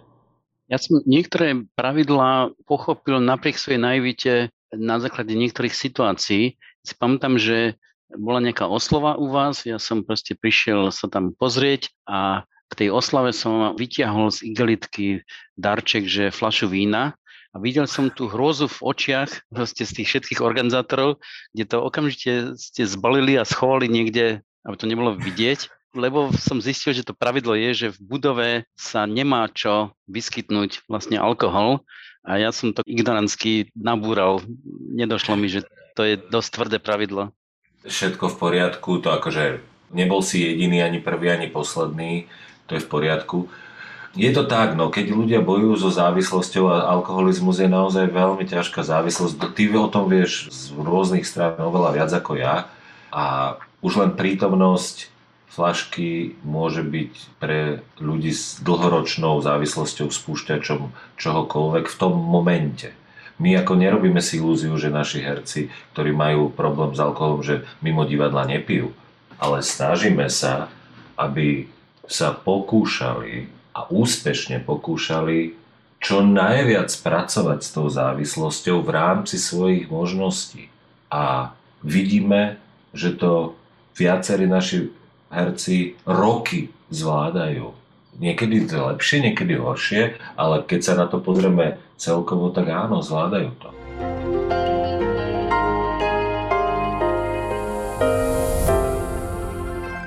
Ja 0.70 0.78
som 0.78 1.02
niektoré 1.04 1.66
pravidlá 1.74 2.54
pochopil 2.64 3.18
napriek 3.18 3.58
svojej 3.58 3.82
naivite 3.82 4.32
na 4.72 5.02
základe 5.02 5.34
niektorých 5.34 5.74
situácií. 5.74 6.56
Si 6.56 6.94
pamätám, 6.96 7.36
že 7.36 7.76
bola 8.14 8.40
nejaká 8.40 8.68
oslova 8.68 9.18
u 9.18 9.28
vás, 9.28 9.64
ja 9.66 9.76
som 9.76 10.04
proste 10.04 10.36
prišiel 10.36 10.92
sa 10.94 11.08
tam 11.08 11.32
pozrieť 11.36 11.92
a 12.08 12.44
k 12.72 12.86
tej 12.86 12.88
oslave 12.88 13.36
som 13.36 13.76
vytiahol 13.76 14.32
z 14.32 14.48
igelitky 14.48 15.20
darček, 15.60 16.08
že 16.08 16.32
flašu 16.32 16.72
vína 16.72 17.12
a 17.52 17.60
videl 17.60 17.84
som 17.84 18.08
tú 18.08 18.28
hrozu 18.28 18.68
v 18.68 18.78
očiach 18.80 19.30
proste 19.54 19.84
z 19.84 20.02
tých 20.02 20.08
všetkých 20.08 20.40
organizátorov, 20.40 21.20
kde 21.52 21.64
to 21.68 21.76
okamžite 21.84 22.56
ste 22.56 22.82
zbalili 22.88 23.36
a 23.36 23.44
schovali 23.44 23.86
niekde, 23.86 24.40
aby 24.64 24.76
to 24.76 24.88
nebolo 24.88 25.12
vidieť, 25.14 25.68
lebo 25.92 26.32
som 26.32 26.64
zistil, 26.64 26.96
že 26.96 27.04
to 27.04 27.12
pravidlo 27.12 27.52
je, 27.52 27.70
že 27.76 27.88
v 27.92 27.98
budove 28.00 28.48
sa 28.72 29.04
nemá 29.04 29.44
čo 29.52 29.92
vyskytnúť 30.08 30.88
vlastne 30.88 31.20
alkohol 31.20 31.84
a 32.24 32.40
ja 32.40 32.54
som 32.54 32.72
to 32.72 32.80
ignorantsky 32.88 33.68
nabúral. 33.76 34.40
Nedošlo 34.94 35.36
mi, 35.36 35.50
že 35.50 35.66
to 35.92 36.06
je 36.06 36.16
dosť 36.16 36.48
tvrdé 36.54 36.76
pravidlo. 36.80 37.34
Všetko 37.82 38.30
v 38.30 38.36
poriadku, 38.38 38.90
to 39.02 39.10
akože 39.10 39.58
nebol 39.90 40.22
si 40.22 40.46
jediný, 40.46 40.86
ani 40.86 41.02
prvý, 41.02 41.34
ani 41.34 41.50
posledný, 41.50 42.30
to 42.70 42.78
je 42.78 42.82
v 42.82 42.88
poriadku. 42.88 43.38
Je 44.12 44.28
to 44.28 44.44
tak, 44.44 44.76
no 44.76 44.92
keď 44.92 45.08
ľudia 45.08 45.40
bojujú 45.40 45.88
so 45.88 45.88
závislosťou 45.88 46.64
a 46.68 46.84
alkoholizmus 46.92 47.64
je 47.64 47.68
naozaj 47.68 48.12
veľmi 48.12 48.44
ťažká 48.44 48.84
závislosť. 48.84 49.56
Ty 49.56 49.62
o 49.80 49.88
tom 49.88 50.12
vieš 50.12 50.52
z 50.52 50.76
rôznych 50.76 51.24
strán 51.24 51.56
oveľa 51.56 51.90
viac 51.96 52.10
ako 52.12 52.36
ja 52.36 52.68
a 53.08 53.56
už 53.80 54.04
len 54.04 54.12
prítomnosť 54.12 55.08
flašky 55.48 56.36
môže 56.44 56.84
byť 56.84 57.12
pre 57.40 57.80
ľudí 58.00 58.36
s 58.36 58.60
dlhoročnou 58.60 59.40
závislosťou 59.40 60.12
spúšťačom 60.12 60.92
čohokoľvek 61.16 61.84
v 61.88 61.96
tom 61.96 62.12
momente. 62.16 62.92
My 63.40 63.56
ako 63.60 63.80
nerobíme 63.80 64.20
si 64.20 64.40
ilúziu, 64.40 64.76
že 64.76 64.92
naši 64.92 65.24
herci, 65.24 65.72
ktorí 65.96 66.12
majú 66.12 66.52
problém 66.52 66.92
s 66.92 67.00
alkoholom, 67.00 67.40
že 67.40 67.64
mimo 67.80 68.04
divadla 68.04 68.44
nepijú, 68.44 68.92
ale 69.40 69.64
snažíme 69.64 70.28
sa, 70.28 70.68
aby 71.16 71.68
sa 72.04 72.36
pokúšali 72.36 73.61
a 73.72 73.88
úspešne 73.88 74.60
pokúšali 74.60 75.56
čo 76.02 76.20
najviac 76.20 76.90
pracovať 76.90 77.58
s 77.62 77.70
tou 77.70 77.86
závislosťou 77.86 78.82
v 78.82 78.90
rámci 78.90 79.38
svojich 79.38 79.86
možností. 79.86 80.66
A 81.08 81.54
vidíme, 81.80 82.58
že 82.90 83.14
to 83.14 83.54
viacerí 83.94 84.50
naši 84.50 84.90
herci 85.30 85.96
roky 86.04 86.74
zvládajú. 86.92 87.72
Niekedy 88.20 88.68
to 88.68 88.72
je 88.76 88.88
lepšie, 88.92 89.16
niekedy 89.24 89.56
horšie, 89.56 90.20
ale 90.36 90.60
keď 90.66 90.80
sa 90.84 90.94
na 90.98 91.06
to 91.08 91.22
pozrieme 91.22 91.80
celkovo, 91.96 92.52
tak 92.52 92.68
áno, 92.68 93.00
zvládajú 93.00 93.50
to. 93.56 93.68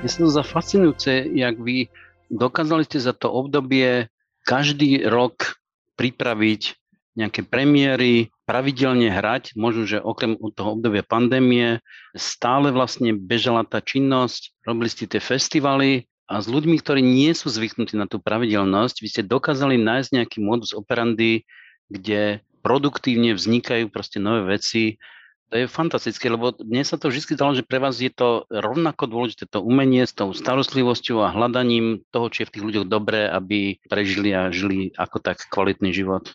Je 0.06 0.22
to 0.22 0.30
za 0.30 0.46
fascinujúce, 0.46 1.34
jak 1.34 1.58
vy 1.58 1.90
dokázali 2.30 2.86
ste 2.86 2.98
za 3.02 3.14
to 3.14 3.30
obdobie 3.30 4.10
každý 4.46 5.04
rok 5.06 5.58
pripraviť 5.98 6.78
nejaké 7.16 7.48
premiéry, 7.48 8.28
pravidelne 8.44 9.08
hrať, 9.08 9.56
možno, 9.56 9.88
že 9.88 10.04
okrem 10.04 10.36
toho 10.52 10.76
obdobia 10.76 11.00
pandémie, 11.00 11.80
stále 12.12 12.68
vlastne 12.68 13.16
bežala 13.16 13.64
tá 13.64 13.80
činnosť, 13.80 14.52
robili 14.68 14.92
ste 14.92 15.08
tie 15.08 15.18
festivaly 15.18 16.04
a 16.28 16.44
s 16.44 16.46
ľuďmi, 16.46 16.76
ktorí 16.78 17.00
nie 17.00 17.32
sú 17.32 17.48
zvyknutí 17.48 17.96
na 17.96 18.04
tú 18.04 18.20
pravidelnosť, 18.20 19.00
vy 19.00 19.08
ste 19.08 19.22
dokázali 19.24 19.80
nájsť 19.80 20.08
nejaký 20.12 20.38
modus 20.44 20.76
operandi, 20.76 21.48
kde 21.88 22.44
produktívne 22.60 23.32
vznikajú 23.32 23.88
proste 23.88 24.20
nové 24.20 24.60
veci, 24.60 25.00
to 25.46 25.54
je 25.62 25.70
fantastické, 25.70 26.26
lebo 26.26 26.50
dnes 26.58 26.90
sa 26.90 26.98
to 26.98 27.06
vždy 27.06 27.38
zdalo, 27.38 27.54
že 27.54 27.62
pre 27.62 27.78
vás 27.78 28.02
je 28.02 28.10
to 28.10 28.50
rovnako 28.50 29.06
dôležité 29.06 29.46
to 29.46 29.62
umenie 29.62 30.02
s 30.02 30.10
tou 30.10 30.34
starostlivosťou 30.34 31.22
a 31.22 31.30
hľadaním 31.30 32.02
toho, 32.10 32.26
či 32.34 32.42
je 32.42 32.48
v 32.50 32.54
tých 32.58 32.66
ľuďoch 32.66 32.86
dobré, 32.90 33.30
aby 33.30 33.78
prežili 33.86 34.34
a 34.34 34.50
žili 34.50 34.90
ako 34.98 35.22
tak 35.22 35.46
kvalitný 35.46 35.94
život. 35.94 36.34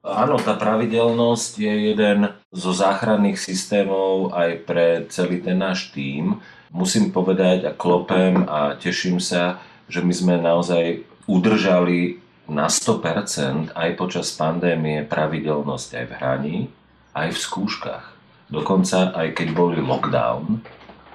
Áno, 0.00 0.40
tá 0.40 0.56
pravidelnosť 0.56 1.52
je 1.60 1.74
jeden 1.92 2.32
zo 2.50 2.72
záchranných 2.72 3.36
systémov 3.36 4.32
aj 4.32 4.50
pre 4.64 5.04
celý 5.12 5.44
ten 5.44 5.60
náš 5.60 5.92
tím. 5.92 6.40
Musím 6.72 7.12
povedať 7.12 7.68
a 7.68 7.76
klopem 7.76 8.48
a 8.48 8.80
teším 8.80 9.20
sa, 9.20 9.60
že 9.86 10.00
my 10.00 10.14
sme 10.14 10.34
naozaj 10.40 11.04
udržali 11.28 12.18
na 12.50 12.66
100% 12.66 13.76
aj 13.76 13.90
počas 13.94 14.34
pandémie 14.34 15.06
pravidelnosť 15.06 15.88
aj 16.02 16.04
v 16.08 16.12
hraní, 16.18 16.58
aj 17.14 17.28
v 17.30 17.38
skúškach. 17.38 18.19
Dokonca 18.50 19.14
aj 19.14 19.38
keď 19.38 19.48
boli 19.54 19.78
lockdown, 19.78 20.58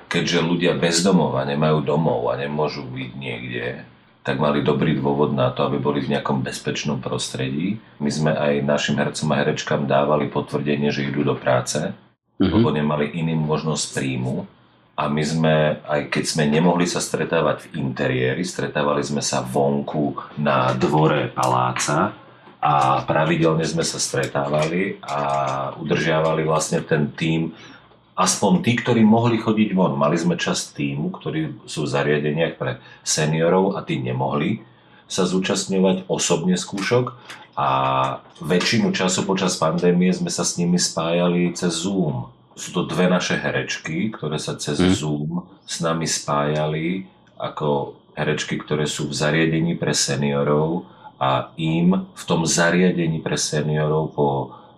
keďže 0.08 0.39
ľudia 0.39 0.74
bez 0.80 1.04
domova 1.04 1.44
nemajú 1.44 1.84
domov 1.84 2.32
a 2.32 2.39
nemôžu 2.39 2.88
byť 2.88 3.12
niekde, 3.20 3.84
tak 4.25 4.42
mali 4.42 4.65
dobrý 4.65 4.98
dôvod 4.98 5.38
na 5.38 5.54
to, 5.54 5.70
aby 5.70 5.77
boli 5.77 6.01
v 6.01 6.18
nejakom 6.18 6.42
bezpečnom 6.42 6.98
prostredí. 6.98 7.77
My 8.01 8.10
sme 8.10 8.32
aj 8.34 8.65
našim 8.65 8.98
hercom 8.98 9.30
a 9.30 9.38
herečkám 9.38 9.86
dávali 9.86 10.32
potvrdenie, 10.34 10.89
že 10.89 11.06
idú 11.06 11.22
do 11.22 11.38
práce, 11.38 11.77
mm-hmm. 11.77 12.50
lebo 12.50 12.74
nemali 12.74 13.13
iným 13.13 13.46
možnosť 13.46 13.86
príjmu. 13.94 14.50
A 14.96 15.12
my 15.12 15.24
sme, 15.27 15.56
aj 15.84 16.08
keď 16.08 16.24
sme 16.24 16.44
nemohli 16.48 16.88
sa 16.88 17.04
stretávať 17.04 17.68
v 17.68 17.84
interiéri, 17.84 18.42
stretávali 18.48 19.04
sme 19.04 19.20
sa 19.20 19.44
vonku 19.44 20.18
na 20.39 20.72
dvore 20.74 21.30
paláca, 21.36 22.15
a 22.65 23.05
pravidelne 23.05 23.62
sme 23.62 23.86
sa 23.86 24.01
stretávali 24.01 24.98
a 25.05 25.19
udržiavali 25.77 26.41
vlastne 26.50 26.81
ten 26.81 27.13
tím 27.13 27.53
aspoň 28.17 28.65
tí, 28.65 28.74
ktorí 28.81 29.05
mohli 29.05 29.38
chodiť 29.38 29.77
von. 29.77 29.93
Mali 29.93 30.17
sme 30.17 30.34
časť 30.34 30.74
týmu, 30.74 31.13
ktorí 31.13 31.69
sú 31.69 31.86
v 31.86 31.93
zariadeniach 31.93 32.57
pre 32.57 32.81
seniorov 33.05 33.77
a 33.77 33.86
tí 33.86 34.01
nemohli 34.01 34.65
sa 35.05 35.29
zúčastňovať 35.29 36.10
osobne 36.10 36.57
skúšok 36.57 37.13
a 37.53 37.69
väčšinu 38.41 38.89
času 38.89 39.29
počas 39.29 39.62
pandémie 39.62 40.10
sme 40.10 40.34
sa 40.34 40.41
s 40.41 40.57
nimi 40.57 40.81
spájali 40.81 41.53
cez 41.53 41.86
Zoom. 41.86 42.34
Sú 42.57 42.74
to 42.74 42.89
dve 42.89 43.05
naše 43.05 43.38
herečky, 43.38 44.10
ktoré 44.10 44.41
sa 44.41 44.57
cez 44.57 44.81
mm. 44.81 44.95
Zoom 44.98 45.45
s 45.69 45.86
nami 45.86 46.10
spájali 46.10 47.05
ako 47.38 47.93
herečky, 48.17 48.57
ktoré 48.57 48.89
sú 48.89 49.12
v 49.12 49.13
zariadení 49.13 49.77
pre 49.77 49.93
seniorov 49.93 50.88
a 51.19 51.55
im 51.55 52.12
v 52.12 52.24
tom 52.27 52.43
zariadení 52.43 53.24
pre 53.24 53.39
seniorov 53.39 54.12
po 54.12 54.27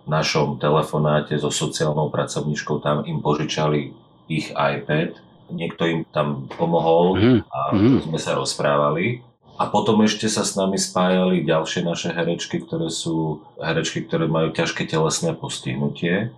našom 0.08 0.56
telefonáte 0.56 1.36
so 1.36 1.52
sociálnou 1.52 2.08
pracovníčkou 2.08 2.80
tam 2.80 3.04
im 3.04 3.20
požičali 3.20 3.92
ich 4.30 4.48
iPad, 4.52 5.18
niekto 5.52 5.82
im 5.84 6.00
tam 6.08 6.48
pomohol 6.56 7.16
mhm. 7.16 7.38
a 7.48 7.58
mm. 7.74 7.98
sme 8.08 8.18
sa 8.20 8.36
rozprávali. 8.36 9.24
A 9.58 9.66
potom 9.66 9.98
ešte 10.06 10.30
sa 10.30 10.46
s 10.46 10.54
nami 10.54 10.78
spájali 10.78 11.42
ďalšie 11.42 11.82
naše 11.82 12.14
herečky, 12.14 12.62
ktoré 12.62 12.94
sú 12.94 13.42
herečky, 13.58 14.06
ktoré 14.06 14.30
majú 14.30 14.54
ťažké 14.54 14.86
telesné 14.86 15.34
postihnutie. 15.34 16.30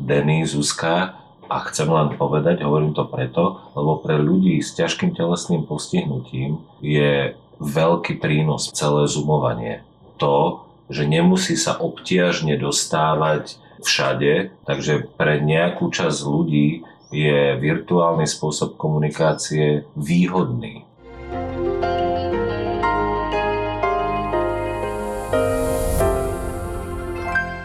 Denny, 0.00 0.48
Zuzka. 0.48 1.20
A 1.52 1.68
chcem 1.68 1.84
len 1.84 2.16
povedať, 2.16 2.64
hovorím 2.64 2.96
to 2.96 3.04
preto, 3.04 3.60
lebo 3.76 4.00
pre 4.00 4.16
ľudí 4.16 4.56
s 4.64 4.72
ťažkým 4.72 5.12
telesným 5.12 5.68
postihnutím 5.68 6.64
je 6.80 7.36
veľký 7.62 8.18
prínos 8.18 8.74
celé 8.74 9.06
zumovanie. 9.06 9.86
To, 10.18 10.66
že 10.90 11.06
nemusí 11.06 11.54
sa 11.54 11.78
obtiažne 11.78 12.58
dostávať 12.58 13.56
všade, 13.82 14.52
takže 14.66 15.10
pre 15.14 15.38
nejakú 15.38 15.90
časť 15.90 16.18
ľudí 16.26 16.82
je 17.12 17.56
virtuálny 17.60 18.24
spôsob 18.26 18.74
komunikácie 18.74 19.86
výhodný. 19.94 20.86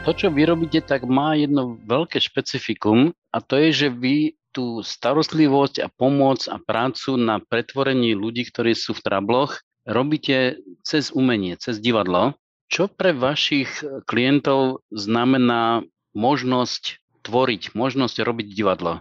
To, 0.08 0.16
čo 0.16 0.32
vy 0.32 0.48
robíte, 0.48 0.80
tak 0.80 1.04
má 1.04 1.36
jedno 1.36 1.76
veľké 1.84 2.24
špecifikum 2.24 3.12
a 3.28 3.44
to 3.44 3.60
je, 3.60 3.70
že 3.76 3.88
vy 3.92 4.40
tú 4.56 4.80
starostlivosť 4.80 5.84
a 5.84 5.92
pomoc 5.92 6.48
a 6.48 6.58
prácu 6.58 7.20
na 7.20 7.44
pretvorení 7.44 8.16
ľudí, 8.16 8.48
ktorí 8.48 8.72
sú 8.72 8.96
v 8.96 9.04
trabloch, 9.04 9.67
robíte 9.88 10.60
cez 10.84 11.10
umenie, 11.16 11.56
cez 11.56 11.80
divadlo. 11.80 12.36
Čo 12.68 12.92
pre 12.92 13.16
vašich 13.16 13.80
klientov 14.04 14.84
znamená 14.92 15.88
možnosť 16.12 17.00
tvoriť, 17.24 17.72
možnosť 17.74 18.16
robiť 18.28 18.48
divadlo? 18.52 19.00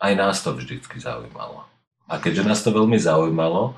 Aj 0.00 0.12
nás 0.16 0.40
to 0.40 0.56
vždycky 0.56 0.96
zaujímalo. 0.96 1.68
A 2.08 2.16
keďže 2.16 2.48
nás 2.48 2.64
to 2.64 2.72
veľmi 2.72 2.96
zaujímalo, 2.96 3.76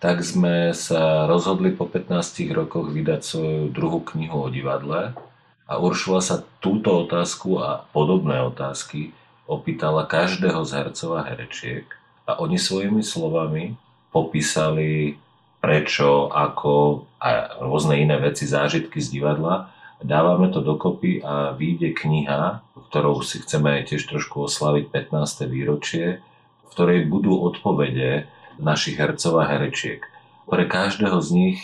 tak 0.00 0.20
sme 0.20 0.76
sa 0.76 1.24
rozhodli 1.24 1.72
po 1.72 1.88
15 1.88 2.12
rokoch 2.52 2.92
vydať 2.92 3.20
svoju 3.24 3.62
druhú 3.72 4.04
knihu 4.12 4.44
o 4.44 4.52
divadle 4.52 5.16
a 5.64 5.72
Uršula 5.76 6.20
sa 6.20 6.44
túto 6.60 7.04
otázku 7.04 7.60
a 7.60 7.84
podobné 7.92 8.40
otázky 8.44 9.12
opýtala 9.48 10.08
každého 10.08 10.64
z 10.64 10.70
hercov 10.76 11.20
a 11.20 11.24
herečiek 11.24 11.84
a 12.24 12.40
oni 12.40 12.56
svojimi 12.56 13.04
slovami 13.04 13.76
popísali 14.10 15.20
prečo, 15.60 16.32
ako 16.32 17.04
a 17.20 17.60
rôzne 17.60 18.00
iné 18.00 18.16
veci, 18.16 18.48
zážitky 18.48 18.96
z 18.98 19.20
divadla. 19.20 19.68
Dávame 20.00 20.48
to 20.48 20.64
dokopy 20.64 21.20
a 21.20 21.52
vyjde 21.52 21.92
kniha, 21.92 22.64
ktorou 22.88 23.20
si 23.20 23.44
chceme 23.44 23.84
tiež 23.84 24.08
trošku 24.08 24.48
oslaviť 24.48 24.88
15. 24.88 25.44
výročie, 25.44 26.24
v 26.64 26.66
ktorej 26.72 27.04
budú 27.04 27.36
odpovede 27.36 28.24
našich 28.56 28.96
hercov 28.96 29.36
a 29.36 29.44
herečiek. 29.44 30.00
Pre 30.48 30.64
každého 30.64 31.20
z 31.20 31.28
nich 31.36 31.58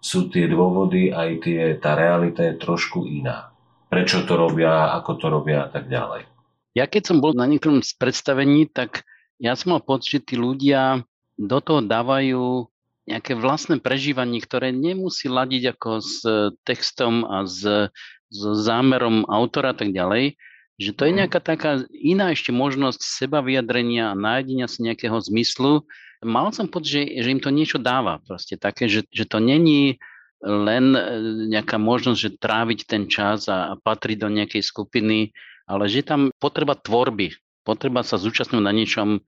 sú 0.00 0.32
tie 0.32 0.48
dôvody, 0.48 1.12
aj 1.12 1.44
tie, 1.44 1.60
tá 1.76 1.92
realita 1.92 2.48
je 2.48 2.56
trošku 2.56 3.04
iná. 3.04 3.52
Prečo 3.92 4.24
to 4.24 4.40
robia, 4.40 4.96
ako 4.96 5.20
to 5.20 5.26
robia 5.28 5.68
a 5.68 5.68
tak 5.68 5.92
ďalej. 5.92 6.24
Ja 6.72 6.88
keď 6.88 7.12
som 7.12 7.20
bol 7.20 7.36
na 7.36 7.44
niektorom 7.44 7.84
z 7.84 7.92
predstavení, 8.00 8.64
tak 8.72 9.04
ja 9.36 9.52
som 9.52 9.76
mal 9.76 9.84
pocit, 9.84 10.24
že 10.24 10.32
tí 10.32 10.34
ľudia 10.40 11.04
do 11.36 11.58
toho 11.60 11.84
dávajú 11.84 12.71
nejaké 13.08 13.34
vlastné 13.34 13.82
prežívanie, 13.82 14.38
ktoré 14.38 14.70
nemusí 14.70 15.26
ladiť 15.26 15.74
ako 15.74 15.90
s 15.98 16.22
textom 16.62 17.26
a 17.26 17.44
s, 17.44 17.90
s 18.30 18.40
zámerom 18.40 19.26
autora 19.26 19.74
a 19.74 19.76
tak 19.76 19.90
ďalej, 19.90 20.38
že 20.80 20.90
to 20.96 21.06
je 21.06 21.12
mhm. 21.14 21.18
nejaká 21.24 21.40
taká 21.42 21.70
iná 21.94 22.32
ešte 22.32 22.50
možnosť 22.50 23.00
seba 23.02 23.44
vyjadrenia 23.44 24.12
a 24.12 24.18
nájdenia 24.18 24.66
si 24.66 24.82
nejakého 24.82 25.18
zmyslu. 25.20 25.84
Mal 26.22 26.54
som 26.54 26.70
pocit, 26.70 26.90
že, 26.90 27.02
že 27.22 27.28
im 27.34 27.42
to 27.42 27.50
niečo 27.50 27.82
dáva 27.82 28.22
proste 28.22 28.54
také, 28.54 28.86
že, 28.86 29.02
že 29.10 29.26
to 29.26 29.42
není 29.42 29.98
len 30.42 30.94
e, 30.94 31.02
nejaká 31.50 31.78
možnosť, 31.78 32.18
že 32.18 32.38
tráviť 32.38 32.80
ten 32.86 33.06
čas 33.06 33.46
a, 33.46 33.70
a 33.70 33.78
patriť 33.78 34.22
do 34.22 34.28
nejakej 34.30 34.62
skupiny, 34.62 35.34
ale 35.66 35.86
že 35.86 36.06
tam 36.06 36.34
potreba 36.38 36.74
tvorby, 36.74 37.34
potreba 37.62 38.02
sa 38.02 38.18
zúčastniť 38.18 38.62
na 38.62 38.74
niečom, 38.74 39.22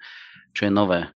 čo 0.55 0.71
je 0.71 0.73
nové. 0.75 1.11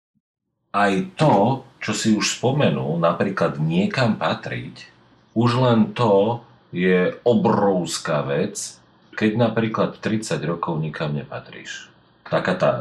Aj 0.69 0.93
to, 1.17 1.65
čo 1.81 1.93
si 1.97 2.13
už 2.13 2.39
spomenul, 2.39 3.01
napríklad 3.01 3.57
niekam 3.57 4.21
patriť, 4.21 4.85
už 5.33 5.51
len 5.63 5.97
to 5.97 6.45
je 6.75 7.17
obrovská 7.25 8.21
vec, 8.27 8.77
keď 9.17 9.31
napríklad 9.49 9.91
30 9.99 10.39
rokov 10.45 10.77
nikam 10.79 11.17
nepatríš. 11.17 11.89
Taká 12.29 12.55
tá, 12.55 12.73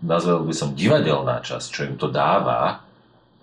nazval 0.00 0.46
by 0.46 0.54
som 0.54 0.78
divadelná 0.78 1.42
časť, 1.42 1.66
čo 1.68 1.80
im 1.90 1.96
to 1.98 2.06
dáva, 2.06 2.86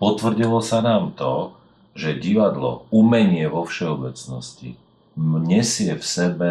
potvrdilo 0.00 0.64
sa 0.64 0.80
nám 0.80 1.12
to, 1.12 1.52
že 1.92 2.16
divadlo, 2.16 2.88
umenie 2.88 3.44
vo 3.52 3.68
všeobecnosti, 3.68 4.80
nesie 5.20 5.92
v 5.92 6.04
sebe 6.04 6.50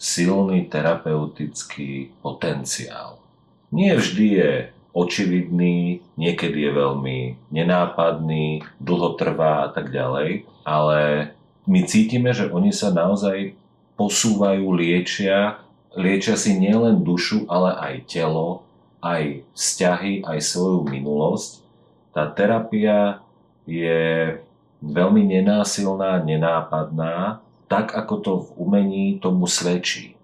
silný 0.00 0.64
terapeutický 0.64 2.16
potenciál. 2.24 3.20
Nie 3.68 4.00
vždy 4.00 4.26
je 4.32 4.52
očividný, 4.90 6.02
niekedy 6.18 6.66
je 6.66 6.72
veľmi 6.74 7.18
nenápadný, 7.54 8.66
dlho 8.82 9.14
trvá 9.14 9.66
a 9.66 9.68
tak 9.70 9.94
ďalej, 9.94 10.46
ale 10.66 11.32
my 11.66 11.80
cítime, 11.86 12.34
že 12.34 12.50
oni 12.50 12.74
sa 12.74 12.90
naozaj 12.90 13.54
posúvajú, 13.94 14.64
liečia, 14.74 15.60
liečia 15.94 16.34
si 16.34 16.56
nielen 16.56 17.04
dušu, 17.04 17.46
ale 17.46 17.76
aj 17.76 17.94
telo, 18.10 18.64
aj 19.04 19.44
vzťahy, 19.52 20.24
aj 20.24 20.38
svoju 20.40 20.88
minulosť. 20.88 21.62
Tá 22.10 22.26
terapia 22.26 23.22
je 23.68 24.34
veľmi 24.80 25.22
nenásilná, 25.28 26.24
nenápadná, 26.24 27.44
tak 27.68 27.94
ako 27.94 28.14
to 28.18 28.32
v 28.42 28.48
umení 28.56 29.06
tomu 29.20 29.46
svedčí. 29.46 30.16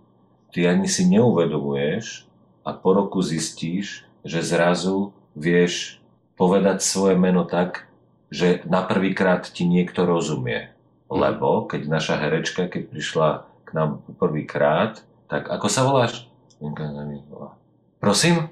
Ty 0.50 0.72
ani 0.72 0.88
si 0.88 1.04
neuvedomuješ 1.06 2.24
a 2.64 2.72
po 2.72 2.96
roku 2.96 3.20
zistíš, 3.20 4.05
že 4.26 4.42
zrazu 4.42 5.14
vieš 5.38 6.02
povedať 6.34 6.82
svoje 6.82 7.14
meno 7.14 7.46
tak, 7.46 7.86
že 8.28 8.66
na 8.66 8.82
prvýkrát 8.82 9.46
ti 9.46 9.62
niekto 9.62 10.02
rozumie. 10.02 10.74
Lebo 11.06 11.70
keď 11.70 11.86
naša 11.86 12.18
herečka, 12.18 12.66
keď 12.66 12.82
prišla 12.90 13.28
k 13.62 13.70
nám 13.70 14.02
prvýkrát, 14.18 14.98
tak 15.30 15.46
ako 15.46 15.66
sa 15.70 15.86
voláš? 15.86 16.26
Prosím? 18.02 18.50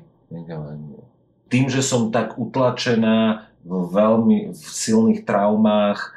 Tým, 1.50 1.66
že 1.66 1.82
som 1.82 2.14
tak 2.14 2.38
utlačená 2.38 3.50
v 3.66 3.74
veľmi 3.90 4.38
v 4.54 4.62
silných 4.62 5.26
traumách, 5.26 6.14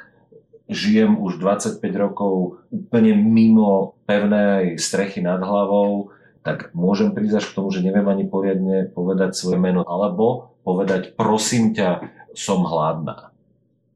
žijem 0.68 1.16
už 1.18 1.40
25 1.40 1.80
rokov 1.96 2.60
úplne 2.68 3.16
mimo 3.16 3.96
pevnej 4.04 4.76
strechy 4.76 5.24
nad 5.24 5.40
hlavou, 5.40 6.12
tak 6.42 6.72
môžem 6.72 7.12
prísť 7.12 7.42
až 7.42 7.46
k 7.50 7.56
tomu, 7.56 7.68
že 7.74 7.84
neviem 7.84 8.06
ani 8.06 8.24
poriadne 8.24 8.88
povedať 8.90 9.36
svoje 9.36 9.58
meno, 9.60 9.84
alebo 9.84 10.56
povedať 10.62 11.18
prosím 11.18 11.74
ťa, 11.74 12.14
som 12.36 12.62
hladná. 12.62 13.34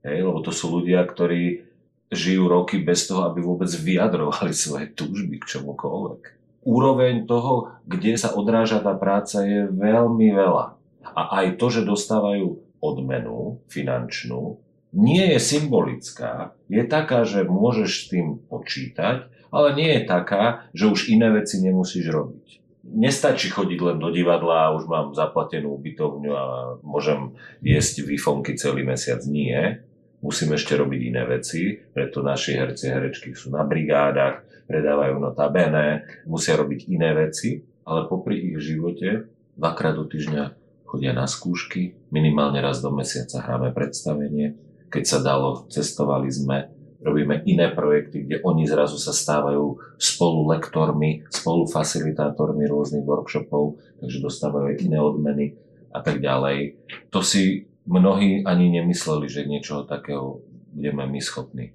Hej, 0.03 0.27
lebo 0.27 0.43
to 0.43 0.51
sú 0.51 0.83
ľudia, 0.83 1.07
ktorí 1.07 1.63
žijú 2.13 2.51
roky 2.51 2.83
bez 2.83 3.07
toho, 3.09 3.31
aby 3.31 3.41
vôbec 3.41 3.71
vyjadrovali 3.71 4.53
svoje 4.53 4.91
túžby 4.93 5.41
k 5.41 5.49
čomukoľvek. 5.49 6.23
Úroveň 6.63 7.27
toho, 7.27 7.75
kde 7.89 8.15
sa 8.15 8.35
odráža 8.35 8.79
tá 8.79 8.95
práca, 8.95 9.43
je 9.43 9.67
veľmi 9.67 10.31
veľa. 10.31 10.79
A 11.03 11.23
aj 11.43 11.59
to, 11.59 11.67
že 11.71 11.89
dostávajú 11.89 12.63
odmenu 12.83 13.63
finančnú, 13.71 14.59
nie 14.93 15.25
je 15.33 15.41
symbolická, 15.41 16.53
je 16.69 16.85
taká, 16.85 17.25
že 17.25 17.49
môžeš 17.49 17.91
s 17.91 18.05
tým 18.13 18.27
počítať, 18.45 19.33
ale 19.53 19.77
nie 19.77 20.01
je 20.01 20.03
taká, 20.09 20.67
že 20.73 20.89
už 20.89 21.13
iné 21.13 21.29
veci 21.29 21.61
nemusíš 21.61 22.09
robiť. 22.09 22.47
Nestačí 22.83 23.53
chodiť 23.53 23.79
len 23.79 23.99
do 24.03 24.11
divadla 24.11 24.73
a 24.73 24.75
už 24.75 24.91
mám 24.91 25.15
zaplatenú 25.15 25.79
ubytovňu 25.79 26.33
a 26.35 26.45
môžem 26.83 27.37
jesť 27.63 28.03
výfonky 28.03 28.59
celý 28.59 28.83
mesiac. 28.83 29.23
Nie 29.29 29.87
musíme 30.25 30.59
ešte 30.59 30.75
robiť 30.75 31.01
iné 31.15 31.23
veci, 31.29 31.79
preto 31.79 32.25
naši 32.25 32.59
herci 32.59 32.91
a 32.91 32.99
herečky 32.99 33.37
sú 33.37 33.55
na 33.55 33.63
brigádach, 33.63 34.67
predávajú 34.67 35.21
notabene, 35.21 36.09
musia 36.27 36.57
robiť 36.59 36.89
iné 36.89 37.13
veci, 37.15 37.63
ale 37.85 38.09
popri 38.09 38.51
ich 38.51 38.59
živote 38.59 39.29
dvakrát 39.59 39.95
do 39.95 40.09
týždňa 40.09 40.59
chodia 40.89 41.13
na 41.13 41.29
skúšky, 41.29 41.97
minimálne 42.09 42.61
raz 42.65 42.81
do 42.81 42.89
mesiaca 42.89 43.41
hráme 43.41 43.73
predstavenie, 43.77 44.57
keď 44.93 45.05
sa 45.09 45.19
dalo, 45.25 45.65
cestovali 45.69 46.29
sme, 46.29 46.72
robíme 47.03 47.43
iné 47.45 47.75
projekty, 47.75 48.25
kde 48.25 48.37
oni 48.47 48.65
zrazu 48.65 48.97
sa 48.97 49.11
stávajú 49.11 49.99
spolu 49.99 50.55
lektormi, 50.55 51.27
spolu 51.29 51.67
facilitátormi 51.67 52.65
rôznych 52.71 53.03
workshopov, 53.03 53.79
takže 53.99 54.23
dostávajú 54.23 54.65
aj 54.73 54.77
iné 54.87 54.99
odmeny 55.03 55.47
a 55.91 55.99
tak 56.01 56.23
ďalej. 56.23 56.79
To 57.11 57.21
si 57.21 57.67
mnohí 57.85 58.47
ani 58.47 58.71
nemysleli, 58.79 59.27
že 59.27 59.51
niečoho 59.51 59.83
takého 59.85 60.41
budeme 60.73 61.05
my 61.05 61.21
schopní. 61.21 61.75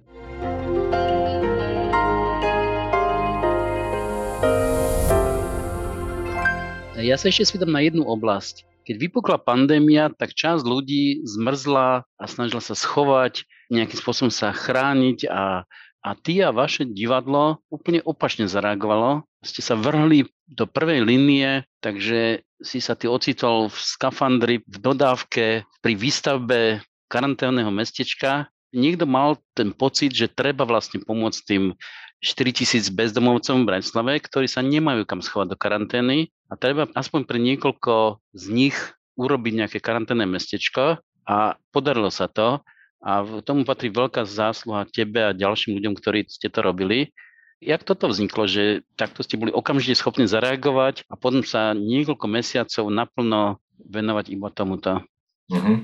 Ja 6.98 7.14
sa 7.14 7.30
ešte 7.30 7.54
spýtam 7.54 7.70
na 7.70 7.78
jednu 7.78 8.02
oblasť. 8.02 8.66
Keď 8.88 8.96
vypukla 8.96 9.36
pandémia, 9.36 10.08
tak 10.08 10.32
časť 10.32 10.64
ľudí 10.64 11.20
zmrzla 11.28 12.08
a 12.08 12.24
snažila 12.24 12.64
sa 12.64 12.72
schovať, 12.72 13.44
nejakým 13.68 14.00
spôsobom 14.00 14.32
sa 14.32 14.48
chrániť 14.48 15.28
a, 15.28 15.68
a 16.00 16.10
ty 16.16 16.40
a 16.40 16.56
vaše 16.56 16.88
divadlo 16.88 17.60
úplne 17.68 18.00
opačne 18.00 18.48
zareagovalo. 18.48 19.28
Ste 19.44 19.60
sa 19.60 19.76
vrhli 19.76 20.24
do 20.48 20.64
prvej 20.64 21.04
línie, 21.04 21.68
takže 21.84 22.40
si 22.64 22.80
sa 22.80 22.96
ty 22.96 23.12
ocitol 23.12 23.68
v 23.68 23.76
skafandri, 23.76 24.64
v 24.64 24.76
dodávke, 24.80 25.68
pri 25.84 25.92
výstavbe 25.92 26.80
karanténneho 27.12 27.68
mestečka. 27.68 28.48
Niekto 28.72 29.04
mal 29.04 29.36
ten 29.52 29.76
pocit, 29.76 30.16
že 30.16 30.32
treba 30.32 30.64
vlastne 30.64 31.04
pomôcť 31.04 31.40
tým 31.44 31.76
4000 32.24 32.88
bezdomovcom 32.96 33.62
v 33.62 33.68
Bratislave, 33.68 34.16
ktorí 34.16 34.48
sa 34.48 34.64
nemajú 34.64 35.04
kam 35.04 35.20
schovať 35.20 35.52
do 35.52 35.56
karantény 35.60 36.32
a 36.48 36.52
treba 36.56 36.88
aspoň 36.96 37.20
pre 37.28 37.38
niekoľko 37.38 38.24
z 38.32 38.44
nich 38.48 38.76
urobiť 39.20 39.52
nejaké 39.64 39.78
karanténne 39.84 40.24
mestečko 40.24 41.00
a 41.28 41.36
podarilo 41.70 42.08
sa 42.08 42.26
to 42.26 42.64
a 43.04 43.22
tomu 43.44 43.62
patrí 43.62 43.92
veľká 43.92 44.26
zásluha 44.26 44.88
tebe 44.90 45.22
a 45.22 45.36
ďalším 45.36 45.78
ľuďom, 45.78 45.94
ktorí 45.94 46.26
ste 46.26 46.50
to 46.50 46.64
robili. 46.64 47.14
Jak 47.58 47.82
toto 47.82 48.06
vzniklo, 48.06 48.46
že 48.46 48.86
takto 48.94 49.26
ste 49.26 49.34
boli 49.34 49.50
okamžite 49.50 49.98
schopní 49.98 50.30
zareagovať 50.30 51.06
a 51.10 51.14
potom 51.18 51.42
sa 51.42 51.74
niekoľko 51.74 52.26
mesiacov 52.30 52.84
naplno 52.90 53.58
venovať 53.82 54.26
iba 54.30 54.48
tomuto? 54.54 55.02
Mm-hmm. 55.50 55.76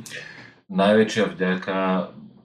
Najväčšia 0.71 1.25
vďaka 1.35 1.79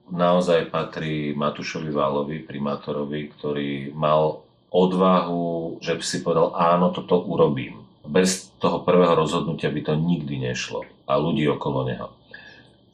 naozaj 0.09 0.73
patrí 0.73 1.37
Matušovi 1.37 1.93
Válovi, 1.93 2.37
primátorovi, 2.45 3.29
ktorý 3.37 3.93
mal 3.93 4.45
odvahu, 4.69 5.77
že 5.81 5.97
by 5.97 6.03
si 6.03 6.17
povedal, 6.25 6.53
áno, 6.57 6.89
toto 6.93 7.21
urobím. 7.25 7.88
Bez 8.07 8.51
toho 8.59 8.83
prvého 8.83 9.15
rozhodnutia 9.15 9.71
by 9.71 9.81
to 9.83 9.93
nikdy 9.95 10.39
nešlo. 10.39 10.87
A 11.09 11.19
ľudí 11.19 11.47
okolo 11.47 11.87
neho. 11.87 12.09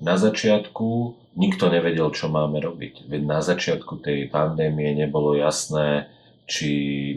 Na 0.01 0.19
začiatku 0.19 1.15
nikto 1.39 1.71
nevedel, 1.71 2.11
čo 2.11 2.27
máme 2.27 2.59
robiť. 2.59 3.07
Veď 3.07 3.21
na 3.23 3.39
začiatku 3.39 3.99
tej 4.03 4.27
pandémie 4.27 4.91
nebolo 4.95 5.35
jasné, 5.35 6.11
či 6.45 6.69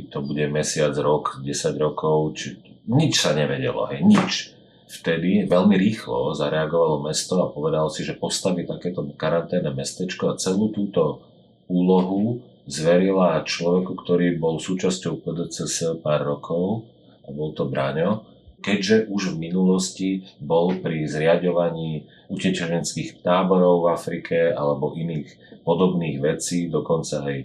to 0.09 0.25
bude 0.25 0.47
mesiac, 0.49 0.95
rok, 0.99 1.43
10 1.43 1.53
rokov, 1.77 2.39
či... 2.39 2.59
nič 2.89 3.21
sa 3.21 3.35
nevedelo, 3.35 3.89
hej, 3.91 4.01
nič. 4.03 4.55
Vtedy 4.89 5.45
veľmi 5.45 5.77
rýchlo 5.77 6.33
zareagovalo 6.33 7.05
mesto 7.05 7.45
a 7.45 7.53
povedalo 7.53 7.93
si, 7.93 8.09
že 8.09 8.17
postaví 8.17 8.65
takéto 8.65 9.05
karanténne 9.21 9.69
mestečko 9.77 10.33
a 10.33 10.39
celú 10.41 10.73
túto 10.73 11.21
úlohu 11.69 12.41
zverila 12.65 13.45
človeku, 13.45 13.93
ktorý 14.01 14.41
bol 14.41 14.57
súčasťou 14.57 15.21
PDCS 15.21 16.01
pár 16.01 16.25
rokov 16.25 16.89
bol 17.33 17.53
to 17.53 17.69
Braňo, 17.69 18.25
keďže 18.59 19.07
už 19.09 19.35
v 19.35 19.51
minulosti 19.51 20.11
bol 20.43 20.77
pri 20.79 21.07
zriadovaní 21.07 22.09
utečeneckých 22.29 23.23
táborov 23.23 23.87
v 23.87 23.91
Afrike 23.95 24.39
alebo 24.51 24.93
iných 24.99 25.63
podobných 25.63 26.19
vecí, 26.19 26.67
dokonca 26.67 27.23
aj 27.23 27.37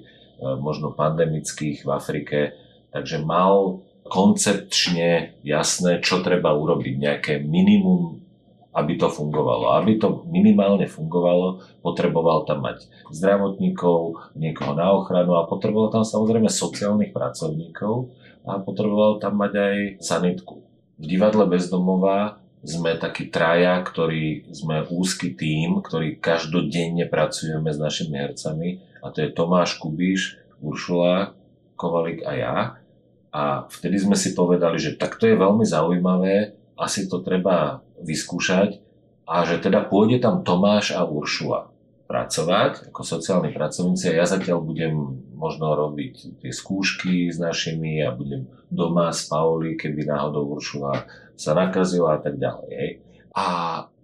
E, 0.43 0.59
možno 0.59 0.91
pandemických 0.91 1.87
v 1.87 1.89
Afrike, 1.93 2.39
takže 2.91 3.23
mal 3.23 3.85
koncepčne 4.03 5.39
jasné, 5.45 6.03
čo 6.03 6.19
treba 6.19 6.51
urobiť, 6.51 6.93
nejaké 6.99 7.33
minimum, 7.39 8.19
aby 8.75 8.99
to 8.99 9.07
fungovalo. 9.07 9.77
Aby 9.79 10.01
to 10.01 10.27
minimálne 10.27 10.89
fungovalo, 10.89 11.63
potreboval 11.79 12.43
tam 12.43 12.67
mať 12.67 12.89
zdravotníkov, 13.13 14.33
niekoho 14.35 14.73
na 14.75 14.91
ochranu 14.91 15.39
a 15.39 15.47
potreboval 15.47 15.93
tam 15.93 16.03
samozrejme 16.03 16.51
sociálnych 16.51 17.15
pracovníkov 17.15 18.11
a 18.43 18.59
potreboval 18.59 19.19
tam 19.23 19.39
mať 19.39 19.53
aj 19.55 19.77
sanitku. 20.03 20.63
V 20.99 21.05
divadle 21.07 21.47
bezdomová 21.47 22.43
sme 22.63 22.95
takí 22.95 23.27
traja, 23.27 23.75
ktorí 23.83 24.47
sme 24.55 24.87
úzky 24.87 25.35
tým, 25.35 25.83
ktorí 25.83 26.23
každodenne 26.23 27.03
pracujeme 27.11 27.71
s 27.71 27.79
našimi 27.79 28.15
hercami 28.15 28.79
a 29.03 29.11
to 29.11 29.19
je 29.19 29.35
Tomáš 29.35 29.83
Kubíš, 29.83 30.39
Uršula 30.63 31.35
Kovalik 31.75 32.23
a 32.23 32.31
ja. 32.31 32.57
A 33.35 33.67
vtedy 33.67 33.99
sme 33.99 34.15
si 34.15 34.31
povedali, 34.31 34.79
že 34.79 34.95
tak 34.95 35.19
to 35.19 35.27
je 35.27 35.35
veľmi 35.35 35.67
zaujímavé, 35.67 36.55
asi 36.79 37.11
to 37.11 37.19
treba 37.19 37.83
vyskúšať 37.99 38.79
a 39.27 39.43
že 39.43 39.59
teda 39.59 39.83
pôjde 39.87 40.23
tam 40.23 40.47
Tomáš 40.47 40.95
a 40.95 41.03
Uršula 41.03 41.67
pracovať 42.07 42.93
ako 42.93 43.01
sociálni 43.03 43.51
pracovníci 43.51 44.11
a 44.11 44.23
ja 44.23 44.25
zatiaľ 44.27 44.63
budem 44.63 45.22
možno 45.43 45.75
robiť 45.75 46.39
tie 46.39 46.51
skúšky 46.55 47.27
s 47.27 47.35
našimi 47.35 47.99
a 47.99 48.15
budem 48.15 48.47
doma 48.71 49.11
s 49.11 49.27
Pauli, 49.27 49.75
keby 49.75 50.07
náhodou 50.07 50.55
Uršula 50.55 51.03
sa 51.35 51.51
nakazila 51.51 52.15
a 52.15 52.19
tak 52.23 52.39
ďalej. 52.39 53.03
A 53.35 53.47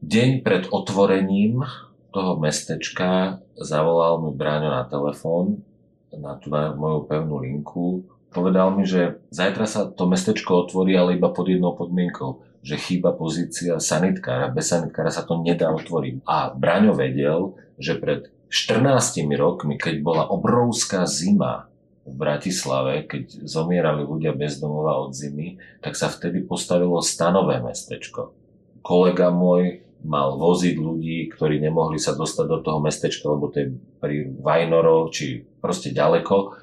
deň 0.04 0.44
pred 0.44 0.68
otvorením 0.68 1.64
toho 2.12 2.36
mestečka 2.36 3.40
zavolal 3.56 4.20
mi 4.20 4.36
Bráňo 4.36 4.68
na 4.68 4.84
telefón, 4.84 5.64
na 6.12 6.36
tú 6.36 6.52
moju 6.52 7.08
pevnú 7.08 7.40
linku. 7.40 8.04
Povedal 8.36 8.76
mi, 8.76 8.84
že 8.84 9.24
zajtra 9.32 9.64
sa 9.64 9.88
to 9.88 10.04
mestečko 10.12 10.68
otvorí, 10.68 10.92
ale 11.00 11.16
iba 11.16 11.32
pod 11.32 11.48
jednou 11.48 11.72
podmienkou 11.72 12.50
že 12.60 12.76
chýba 12.76 13.16
pozícia 13.16 13.80
sanitkára. 13.80 14.52
Bez 14.52 14.72
sanitkára 14.72 15.12
sa 15.12 15.24
to 15.24 15.40
nedá 15.40 15.72
otvoriť. 15.72 16.28
A 16.28 16.52
Braňo 16.52 16.92
vedel, 16.92 17.56
že 17.80 17.96
pred 17.96 18.28
14 18.50 19.30
rokmi, 19.38 19.78
keď 19.78 19.96
bola 20.02 20.24
obrovská 20.26 21.06
zima 21.06 21.70
v 22.10 22.14
Bratislave, 22.18 23.06
keď 23.06 23.46
zomierali 23.46 24.02
ľudia 24.02 24.34
bez 24.34 24.58
domova 24.58 24.98
od 25.06 25.14
zimy, 25.14 25.62
tak 25.86 25.94
sa 25.94 26.10
vtedy 26.10 26.42
postavilo 26.42 26.98
stanové 27.06 27.62
mestečko. 27.62 28.34
Kolega 28.82 29.30
môj 29.30 29.86
mal 30.02 30.40
voziť 30.40 30.76
ľudí, 30.80 31.30
ktorí 31.30 31.62
nemohli 31.62 32.02
sa 32.02 32.16
dostať 32.16 32.46
do 32.50 32.60
toho 32.64 32.80
mestečka, 32.82 33.30
lebo 33.30 33.52
to 33.52 33.62
je 33.62 33.68
pri 34.00 34.32
Vajnoro, 34.42 35.12
či 35.12 35.44
proste 35.60 35.92
ďaleko. 35.92 36.56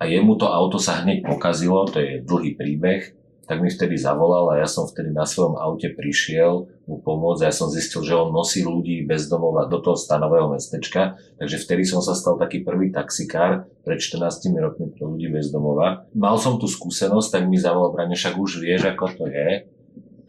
A 0.00 0.06
jemu 0.08 0.34
to 0.40 0.48
auto 0.48 0.80
sa 0.80 1.04
hneď 1.04 1.22
pokazilo, 1.22 1.86
to 1.86 2.00
je 2.00 2.24
dlhý 2.24 2.56
príbeh, 2.56 3.14
tak 3.48 3.64
mi 3.64 3.72
vtedy 3.72 3.96
zavolal 3.96 4.52
a 4.52 4.60
ja 4.60 4.68
som 4.68 4.84
vtedy 4.84 5.08
na 5.08 5.24
svojom 5.24 5.56
aute 5.56 5.88
prišiel 5.96 6.68
mu 6.84 7.00
pomôcť 7.00 7.40
a 7.42 7.48
ja 7.48 7.54
som 7.56 7.72
zistil, 7.72 8.04
že 8.04 8.12
on 8.12 8.28
nosí 8.28 8.60
ľudí 8.60 9.08
bez 9.08 9.24
domova 9.32 9.64
do 9.64 9.80
toho 9.80 9.96
stanového 9.96 10.52
mestečka, 10.52 11.16
takže 11.40 11.64
vtedy 11.64 11.88
som 11.88 12.04
sa 12.04 12.12
stal 12.12 12.36
taký 12.36 12.60
prvý 12.60 12.92
taxikár 12.92 13.64
pred 13.88 13.96
14 13.96 14.52
rokmi 14.60 14.92
pre 14.92 15.00
ľudí 15.08 15.32
bez 15.32 15.48
domova. 15.48 16.04
Mal 16.12 16.36
som 16.36 16.60
tú 16.60 16.68
skúsenosť, 16.68 17.40
tak 17.40 17.42
mi 17.48 17.56
zavolal 17.56 17.96
Brane, 17.96 18.12
však 18.12 18.36
už 18.36 18.60
vieš, 18.60 18.84
ako 18.84 19.16
to 19.16 19.24
je, 19.32 19.64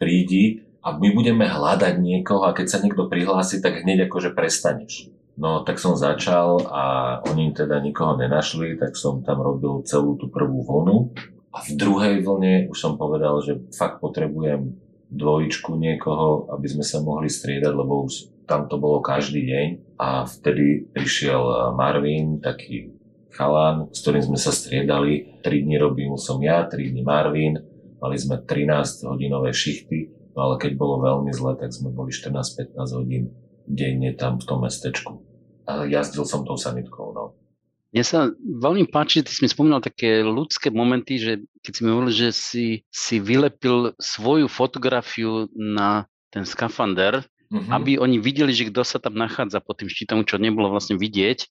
prídi 0.00 0.64
a 0.80 0.96
my 0.96 1.12
budeme 1.12 1.44
hľadať 1.44 2.00
niekoho 2.00 2.48
a 2.48 2.56
keď 2.56 2.66
sa 2.72 2.80
niekto 2.80 3.04
prihlási, 3.04 3.60
tak 3.60 3.84
hneď 3.84 4.08
akože 4.08 4.32
prestaneš. 4.32 5.12
No 5.36 5.60
tak 5.60 5.76
som 5.76 5.92
začal 5.92 6.68
a 6.68 6.84
oni 7.28 7.52
teda 7.52 7.84
nikoho 7.84 8.16
nenašli, 8.16 8.80
tak 8.80 8.96
som 8.96 9.20
tam 9.20 9.44
robil 9.44 9.84
celú 9.84 10.16
tú 10.16 10.32
prvú 10.32 10.64
vlnu 10.64 11.12
a 11.50 11.58
v 11.66 11.70
druhej 11.74 12.22
vlne 12.22 12.70
už 12.70 12.78
som 12.78 12.94
povedal, 12.94 13.42
že 13.42 13.58
fakt 13.74 13.98
potrebujem 13.98 14.78
dvojičku 15.10 15.74
niekoho, 15.74 16.46
aby 16.54 16.66
sme 16.70 16.86
sa 16.86 17.02
mohli 17.02 17.26
striedať, 17.26 17.74
lebo 17.74 18.06
už 18.06 18.30
tam 18.46 18.70
to 18.70 18.78
bolo 18.78 19.02
každý 19.02 19.42
deň. 19.46 19.66
A 19.98 20.26
vtedy 20.26 20.86
prišiel 20.94 21.74
Marvin, 21.74 22.38
taký 22.38 22.94
chalán, 23.34 23.90
s 23.90 24.02
ktorým 24.06 24.30
sme 24.30 24.38
sa 24.38 24.54
striedali. 24.54 25.42
3 25.42 25.66
dní 25.66 25.76
robil 25.78 26.14
som 26.18 26.38
ja, 26.38 26.62
3 26.66 26.94
dní 26.94 27.02
Marvin. 27.02 27.58
Mali 27.98 28.16
sme 28.16 28.38
13 28.38 29.10
hodinové 29.10 29.50
šichty, 29.52 30.32
no 30.32 30.38
ale 30.50 30.54
keď 30.56 30.72
bolo 30.78 31.02
veľmi 31.02 31.34
zle, 31.34 31.58
tak 31.58 31.74
sme 31.74 31.92
boli 31.92 32.14
14-15 32.14 32.78
hodín 32.96 33.34
denne 33.68 34.14
tam 34.16 34.40
v 34.40 34.44
tom 34.46 34.64
mestečku. 34.64 35.20
A 35.68 35.84
jazdil 35.86 36.24
som 36.24 36.42
tou 36.42 36.56
sanitkou, 36.56 37.12
no. 37.12 37.39
Mne 37.90 38.04
sa 38.06 38.30
veľmi 38.38 38.86
páči, 38.86 39.20
že 39.20 39.26
ty 39.26 39.32
si 39.34 39.40
mi 39.42 39.50
spomínal 39.50 39.82
také 39.82 40.22
ľudské 40.22 40.70
momenty, 40.70 41.18
že 41.18 41.32
keď 41.66 41.72
si 41.74 41.80
mi 41.82 41.90
hovoril, 41.90 42.12
že 42.14 42.28
si, 42.30 42.66
si 42.86 43.18
vylepil 43.18 43.98
svoju 43.98 44.46
fotografiu 44.46 45.50
na 45.58 46.06
ten 46.30 46.46
skafander, 46.46 47.26
mm-hmm. 47.50 47.70
aby 47.74 47.98
oni 47.98 48.22
videli, 48.22 48.54
že 48.54 48.70
kto 48.70 48.86
sa 48.86 49.02
tam 49.02 49.18
nachádza 49.18 49.58
pod 49.58 49.82
tým 49.82 49.90
štítom, 49.90 50.22
čo 50.22 50.38
nebolo 50.38 50.70
vlastne 50.70 50.94
vidieť. 50.94 51.50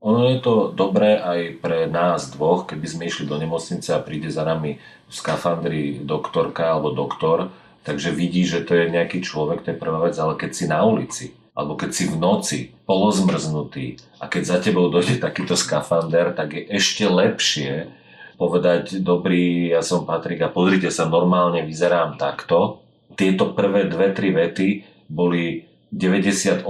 Ono 0.00 0.32
je 0.32 0.42
to 0.42 0.74
dobré 0.74 1.20
aj 1.20 1.60
pre 1.62 1.86
nás 1.86 2.32
dvoch, 2.34 2.66
keby 2.66 2.86
sme 2.88 3.06
išli 3.06 3.28
do 3.30 3.38
nemocnice 3.38 3.94
a 3.94 4.02
príde 4.02 4.32
za 4.32 4.42
nami 4.42 4.80
v 4.80 5.12
skafandri 5.12 6.02
doktorka 6.02 6.72
alebo 6.72 6.90
doktor, 6.90 7.52
takže 7.86 8.10
vidí, 8.10 8.42
že 8.42 8.64
to 8.66 8.74
je 8.74 8.90
nejaký 8.90 9.22
človek, 9.22 9.62
to 9.62 9.70
je 9.70 9.78
prvá 9.78 10.08
vec, 10.08 10.16
ale 10.18 10.34
keď 10.34 10.50
si 10.50 10.64
na 10.66 10.82
ulici, 10.82 11.36
alebo 11.60 11.76
keď 11.76 11.90
si 11.92 12.08
v 12.08 12.16
noci 12.16 12.58
polozmrznutý 12.88 14.00
a 14.16 14.32
keď 14.32 14.42
za 14.48 14.58
tebou 14.64 14.88
dojde 14.88 15.20
takýto 15.20 15.52
skafander, 15.52 16.32
tak 16.32 16.56
je 16.56 16.64
ešte 16.72 17.04
lepšie 17.04 17.92
povedať, 18.40 19.04
dobrý, 19.04 19.68
ja 19.68 19.84
som 19.84 20.08
Patrik 20.08 20.40
a 20.40 20.48
pozrite 20.48 20.88
sa, 20.88 21.04
normálne 21.04 21.60
vyzerám 21.60 22.16
takto. 22.16 22.80
Tieto 23.12 23.52
prvé 23.52 23.84
dve, 23.84 24.16
tri 24.16 24.32
vety 24.32 24.68
boli 25.12 25.68
98% 25.92 26.64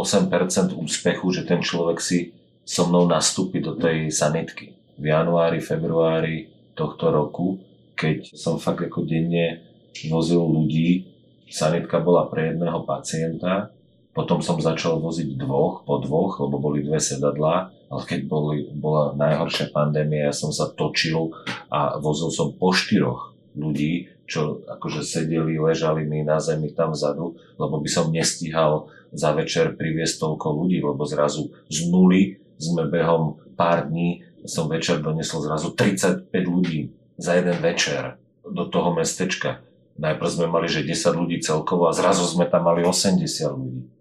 úspechu, 0.74 1.26
že 1.30 1.46
ten 1.46 1.62
človek 1.62 2.02
si 2.02 2.34
so 2.66 2.90
mnou 2.90 3.06
nastúpi 3.06 3.62
do 3.62 3.78
tej 3.78 4.10
sanitky. 4.10 4.74
V 4.98 5.04
januári, 5.06 5.62
februári 5.62 6.50
tohto 6.74 7.14
roku, 7.14 7.62
keď 7.94 8.34
som 8.34 8.58
fakt 8.58 8.90
ako 8.90 9.06
denne 9.06 9.62
vozil 10.10 10.42
ľudí, 10.42 11.06
sanitka 11.46 12.02
bola 12.02 12.26
pre 12.26 12.50
jedného 12.50 12.82
pacienta, 12.82 13.70
potom 14.10 14.42
som 14.42 14.58
začal 14.58 14.98
voziť 14.98 15.38
dvoch 15.38 15.86
po 15.86 16.02
dvoch, 16.02 16.42
lebo 16.42 16.58
boli 16.58 16.82
dve 16.82 16.98
sedadlá, 16.98 17.70
ale 17.90 18.02
keď 18.06 18.20
boli, 18.26 18.66
bola 18.74 19.14
najhoršia 19.14 19.70
pandémia, 19.70 20.30
ja 20.30 20.34
som 20.34 20.50
sa 20.50 20.66
točil 20.66 21.30
a 21.70 21.98
vozil 22.02 22.30
som 22.34 22.50
po 22.50 22.74
štyroch 22.74 23.34
ľudí, 23.54 24.10
čo 24.26 24.62
akože 24.66 25.02
sedeli, 25.02 25.58
ležali 25.58 26.06
mi 26.06 26.22
na 26.22 26.38
zemi 26.38 26.70
tam 26.70 26.94
vzadu, 26.94 27.34
lebo 27.58 27.82
by 27.82 27.90
som 27.90 28.14
nestíhal 28.14 28.90
za 29.10 29.34
večer 29.34 29.74
priviesť 29.74 30.22
toľko 30.22 30.46
ľudí, 30.54 30.78
lebo 30.82 31.02
zrazu 31.02 31.50
z 31.66 31.90
nuly 31.90 32.38
sme 32.58 32.86
behom 32.86 33.42
pár 33.58 33.90
dní, 33.90 34.22
som 34.46 34.70
večer 34.70 35.02
donesol 35.02 35.42
zrazu 35.42 35.74
35 35.74 36.30
ľudí 36.46 36.94
za 37.18 37.36
jeden 37.36 37.58
večer 37.58 38.16
do 38.46 38.66
toho 38.70 38.94
mestečka. 38.94 39.60
Najprv 40.00 40.28
sme 40.32 40.46
mali, 40.48 40.64
že 40.64 40.86
10 40.86 41.12
ľudí 41.12 41.44
celkovo 41.44 41.84
a 41.84 41.92
zrazu 41.92 42.24
sme 42.24 42.48
tam 42.48 42.64
mali 42.64 42.80
80 42.80 43.20
ľudí. 43.52 43.99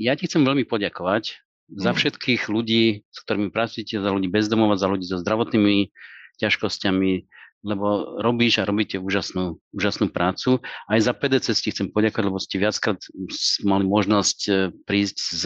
Ja 0.00 0.16
ti 0.16 0.24
chcem 0.24 0.48
veľmi 0.48 0.64
poďakovať 0.64 1.44
za 1.68 1.92
mhm. 1.92 1.96
všetkých 2.00 2.42
ľudí, 2.48 3.04
s 3.04 3.18
ktorými 3.28 3.52
pracujete, 3.52 4.00
za 4.00 4.08
ľudí 4.08 4.32
bezdomova, 4.32 4.80
za 4.80 4.88
ľudí 4.88 5.04
so 5.04 5.20
zdravotnými 5.20 5.92
ťažkosťami, 6.40 7.12
lebo 7.60 8.16
robíš 8.24 8.64
a 8.64 8.64
robíte 8.64 8.96
úžasnú, 8.96 9.60
úžasnú 9.76 10.08
prácu. 10.08 10.64
Aj 10.88 10.96
za 10.96 11.12
PDC 11.12 11.52
ti 11.52 11.68
chcem 11.68 11.92
poďakovať, 11.92 12.24
lebo 12.24 12.40
ste 12.40 12.56
viackrát 12.56 12.96
mali 13.60 13.84
možnosť 13.84 14.38
e, 14.48 14.52
prísť 14.88 15.16
s 15.20 15.42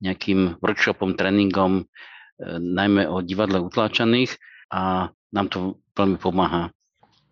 nejakým 0.00 0.56
workshopom, 0.64 1.12
tréningom, 1.12 1.84
e, 1.84 2.48
najmä 2.56 3.04
o 3.04 3.20
divadle 3.20 3.60
utláčaných 3.60 4.40
a 4.72 5.12
nám 5.36 5.46
to 5.52 5.76
veľmi 5.92 6.16
pomáha. 6.16 6.72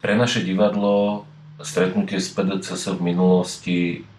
Pre 0.05 0.13
naše 0.13 0.45
divadlo 0.45 1.25
stretnutie 1.65 2.21
s 2.21 2.29
PDC 2.37 2.77
v 3.01 3.01
minulosti 3.01 3.77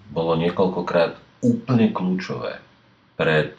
bolo 0.10 0.34
niekoľkokrát 0.42 1.31
úplne 1.42 1.90
kľúčové. 1.90 2.62
Pred 3.18 3.58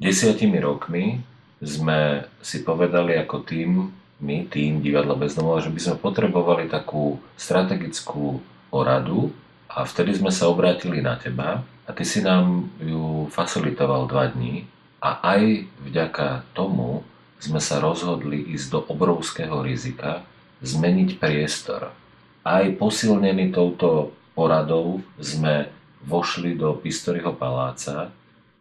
desiatimi 0.00 0.60
rokmi 0.60 1.20
sme 1.60 2.28
si 2.44 2.60
povedali 2.62 3.16
ako 3.16 3.36
tým, 3.44 3.90
my, 4.22 4.36
tým 4.46 4.84
Divadla 4.84 5.18
bez 5.18 5.34
domova, 5.34 5.64
že 5.64 5.72
by 5.72 5.80
sme 5.80 5.96
potrebovali 5.98 6.70
takú 6.70 7.18
strategickú 7.34 8.38
poradu 8.70 9.34
a 9.66 9.82
vtedy 9.88 10.16
sme 10.16 10.30
sa 10.30 10.48
obrátili 10.52 11.00
na 11.00 11.16
teba 11.16 11.64
a 11.86 11.90
ty 11.90 12.04
si 12.06 12.22
nám 12.22 12.70
ju 12.78 13.26
facilitoval 13.32 14.06
dva 14.06 14.30
dní 14.30 14.68
a 15.02 15.18
aj 15.34 15.66
vďaka 15.82 16.46
tomu 16.54 17.02
sme 17.42 17.58
sa 17.58 17.82
rozhodli 17.82 18.54
ísť 18.54 18.66
do 18.70 18.80
obrovského 18.86 19.66
rizika, 19.66 20.22
zmeniť 20.62 21.18
priestor. 21.18 21.90
Aj 22.46 22.64
posilnený 22.78 23.50
touto 23.50 24.14
poradou 24.38 25.02
sme 25.18 25.66
vošli 26.06 26.58
do 26.58 26.74
Pistoriho 26.78 27.34
paláca 27.34 28.10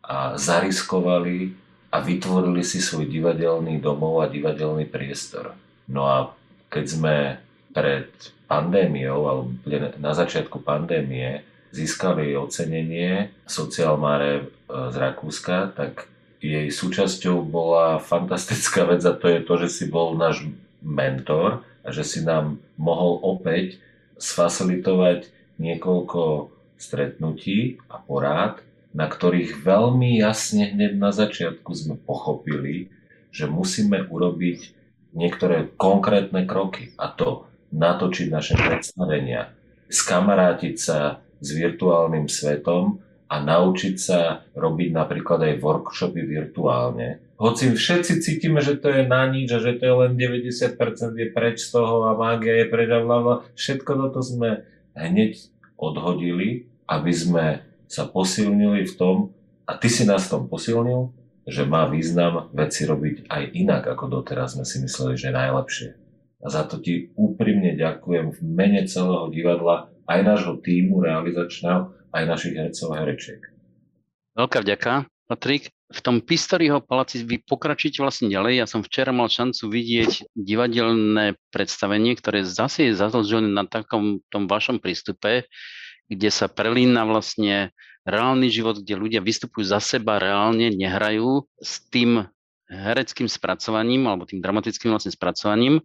a 0.02 0.38
zariskovali 0.38 1.54
a 1.92 2.00
vytvorili 2.00 2.64
si 2.64 2.80
svoj 2.80 3.10
divadelný 3.10 3.84
domov 3.84 4.24
a 4.24 4.32
divadelný 4.32 4.88
priestor. 4.88 5.54
No 5.92 6.08
a 6.08 6.18
keď 6.72 6.86
sme 6.88 7.16
pred 7.76 8.08
pandémiou, 8.48 9.28
alebo 9.28 9.52
na 10.00 10.12
začiatku 10.16 10.64
pandémie, 10.64 11.44
získali 11.72 12.36
ocenenie 12.36 13.32
Socialmare 13.48 14.32
e, 14.36 14.44
z 14.92 14.96
Rakúska, 15.00 15.72
tak 15.72 16.12
jej 16.44 16.68
súčasťou 16.68 17.48
bola 17.48 18.02
fantastická 18.04 18.84
vec 18.84 19.00
a 19.08 19.16
to 19.16 19.32
je 19.32 19.40
to, 19.40 19.54
že 19.68 19.70
si 19.72 19.84
bol 19.88 20.20
náš 20.20 20.44
mentor 20.84 21.64
a 21.88 21.96
že 21.96 22.04
si 22.04 22.20
nám 22.28 22.60
mohol 22.76 23.24
opäť 23.24 23.80
sfacilitovať 24.20 25.32
niekoľko 25.62 26.52
stretnutí 26.82 27.78
a 27.86 28.02
porád, 28.02 28.66
na 28.92 29.08
ktorých 29.08 29.62
veľmi 29.62 30.20
jasne 30.20 30.74
hneď 30.74 30.98
na 30.98 31.14
začiatku 31.14 31.72
sme 31.72 31.96
pochopili, 31.96 32.92
že 33.32 33.48
musíme 33.48 34.04
urobiť 34.10 34.60
niektoré 35.16 35.72
konkrétne 35.80 36.44
kroky 36.44 36.92
a 37.00 37.08
to 37.14 37.48
natočiť 37.72 38.28
naše 38.28 38.60
predstavenia, 38.60 39.56
skamarátiť 39.88 40.76
sa 40.76 41.24
s 41.40 41.48
virtuálnym 41.56 42.28
svetom 42.28 43.00
a 43.32 43.40
naučiť 43.40 43.96
sa 43.96 44.44
robiť 44.52 44.90
napríklad 44.92 45.40
aj 45.48 45.64
workshopy 45.64 46.28
virtuálne. 46.28 47.24
Hoci 47.40 47.72
všetci 47.72 48.20
cítime, 48.20 48.60
že 48.60 48.76
to 48.76 48.92
je 48.92 49.08
na 49.08 49.24
nič 49.32 49.50
a 49.56 49.64
že 49.64 49.80
to 49.80 49.84
je 49.88 49.96
len 50.04 50.12
90% 50.20 51.16
je 51.16 51.28
preč 51.32 51.64
z 51.64 51.80
toho 51.80 52.12
a 52.12 52.20
mágia 52.20 52.60
je 52.62 52.66
preč 52.68 52.92
a 52.92 53.00
bla, 53.00 53.48
všetko 53.56 53.92
toto 53.98 54.20
sme 54.20 54.68
hneď 55.00 55.40
odhodili, 55.80 56.71
aby 56.92 57.12
sme 57.16 57.46
sa 57.88 58.04
posilnili 58.08 58.84
v 58.84 58.94
tom, 59.00 59.16
a 59.64 59.80
ty 59.80 59.88
si 59.88 60.04
nás 60.04 60.28
v 60.28 60.32
tom 60.36 60.44
posilnil, 60.52 61.16
že 61.48 61.64
má 61.64 61.88
význam 61.88 62.52
veci 62.52 62.84
robiť 62.84 63.32
aj 63.32 63.44
inak, 63.56 63.84
ako 63.88 64.20
doteraz 64.20 64.60
sme 64.60 64.68
si 64.68 64.84
mysleli, 64.84 65.16
že 65.16 65.32
je 65.32 65.40
najlepšie. 65.40 65.90
A 66.42 66.48
za 66.52 66.68
to 66.68 66.84
ti 66.84 67.14
úprimne 67.16 67.78
ďakujem 67.80 68.36
v 68.36 68.40
mene 68.44 68.84
celého 68.90 69.32
divadla, 69.32 69.88
aj 70.10 70.20
nášho 70.28 70.60
týmu 70.60 71.00
realizačného, 71.00 71.96
aj 72.12 72.24
našich 72.28 72.56
hercov 72.58 72.92
a 72.92 73.00
herečiek. 73.00 73.42
Veľká 74.36 74.60
vďaka, 74.66 75.08
Patrik. 75.32 75.72
V 75.92 76.00
tom 76.00 76.24
Pistoriho 76.24 76.80
paláci 76.80 77.20
vy 77.20 77.44
pokračujete 77.44 78.00
vlastne 78.00 78.32
ďalej. 78.32 78.64
Ja 78.64 78.68
som 78.68 78.80
včera 78.80 79.12
mal 79.12 79.28
šancu 79.28 79.68
vidieť 79.68 80.32
divadelné 80.40 81.36
predstavenie, 81.52 82.16
ktoré 82.16 82.48
zase 82.48 82.92
je 82.92 82.94
založené 82.96 83.52
na 83.52 83.68
takom 83.68 84.24
tom 84.32 84.48
vašom 84.48 84.80
prístupe, 84.80 85.52
kde 86.12 86.28
sa 86.28 86.52
prelína 86.52 87.08
vlastne 87.08 87.72
reálny 88.04 88.52
život, 88.52 88.84
kde 88.84 89.00
ľudia 89.00 89.22
vystupujú 89.24 89.64
za 89.64 89.80
seba 89.80 90.20
reálne, 90.20 90.74
nehrajú 90.76 91.48
s 91.64 91.88
tým 91.88 92.28
hereckým 92.68 93.32
spracovaním 93.32 94.08
alebo 94.12 94.28
tým 94.28 94.44
dramatickým 94.44 94.92
vlastne 94.92 95.16
spracovaním. 95.16 95.80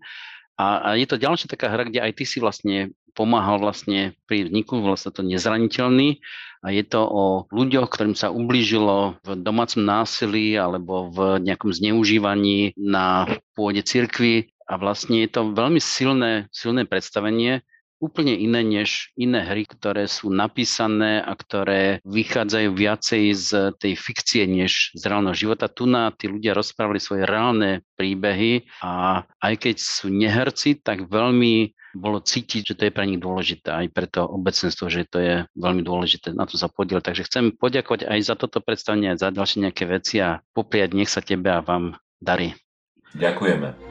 A, 0.56 0.80
a 0.82 0.88
je 0.96 1.06
to 1.06 1.20
ďalšia 1.20 1.52
taká 1.52 1.68
hra, 1.68 1.86
kde 1.86 2.00
aj 2.00 2.12
ty 2.16 2.24
si 2.24 2.40
vlastne 2.40 2.96
pomáhal 3.12 3.60
vlastne 3.60 4.16
pri 4.24 4.48
vzniku, 4.48 4.80
vlastne 4.80 5.12
to 5.12 5.22
nezraniteľný. 5.22 6.20
A 6.64 6.72
je 6.72 6.82
to 6.82 7.04
o 7.04 7.24
ľuďoch, 7.52 7.92
ktorým 7.92 8.16
sa 8.16 8.32
ublížilo 8.32 9.20
v 9.22 9.28
domácom 9.38 9.84
násilí 9.84 10.56
alebo 10.56 11.12
v 11.12 11.44
nejakom 11.44 11.70
zneužívaní 11.70 12.74
na 12.74 13.28
pôde 13.52 13.84
cirkvi. 13.84 14.50
A 14.66 14.80
vlastne 14.80 15.22
je 15.22 15.30
to 15.30 15.54
veľmi 15.54 15.78
silné, 15.78 16.50
silné 16.50 16.88
predstavenie, 16.88 17.62
úplne 17.98 18.36
iné 18.36 18.60
než 18.60 19.10
iné 19.16 19.40
hry, 19.44 19.64
ktoré 19.64 20.04
sú 20.06 20.28
napísané 20.28 21.20
a 21.24 21.32
ktoré 21.32 22.04
vychádzajú 22.04 22.68
viacej 22.72 23.22
z 23.32 23.50
tej 23.80 23.92
fikcie 23.96 24.44
než 24.44 24.92
z 24.92 25.02
reálneho 25.08 25.36
života. 25.36 25.72
Tu 25.72 25.88
na 25.88 26.12
tí 26.12 26.28
ľudia 26.28 26.52
rozprávali 26.52 27.00
svoje 27.00 27.24
reálne 27.24 27.84
príbehy 27.96 28.68
a 28.84 29.24
aj 29.40 29.54
keď 29.56 29.76
sú 29.80 30.12
neherci, 30.12 30.76
tak 30.80 31.08
veľmi 31.08 31.72
bolo 31.96 32.20
cítiť, 32.20 32.62
že 32.62 32.76
to 32.76 32.82
je 32.86 32.92
pre 32.92 33.08
nich 33.08 33.18
dôležité, 33.18 33.72
aj 33.72 33.86
pre 33.88 34.04
to 34.04 34.20
obecenstvo, 34.28 34.92
že 34.92 35.08
to 35.08 35.18
je 35.18 35.34
veľmi 35.56 35.80
dôležité 35.80 36.36
na 36.36 36.44
to 36.44 36.60
sa 36.60 36.68
podiel. 36.68 37.00
Takže 37.00 37.24
chcem 37.24 37.56
poďakovať 37.56 38.04
aj 38.04 38.20
za 38.20 38.34
toto 38.36 38.60
predstavenie, 38.60 39.16
aj 39.16 39.24
za 39.24 39.28
ďalšie 39.32 39.58
nejaké 39.64 39.88
veci 39.88 40.20
a 40.20 40.44
popriať 40.52 40.92
nech 40.92 41.08
sa 41.08 41.24
tebe 41.24 41.48
a 41.48 41.64
vám 41.64 41.96
darí. 42.20 42.52
Ďakujeme. 43.16 43.85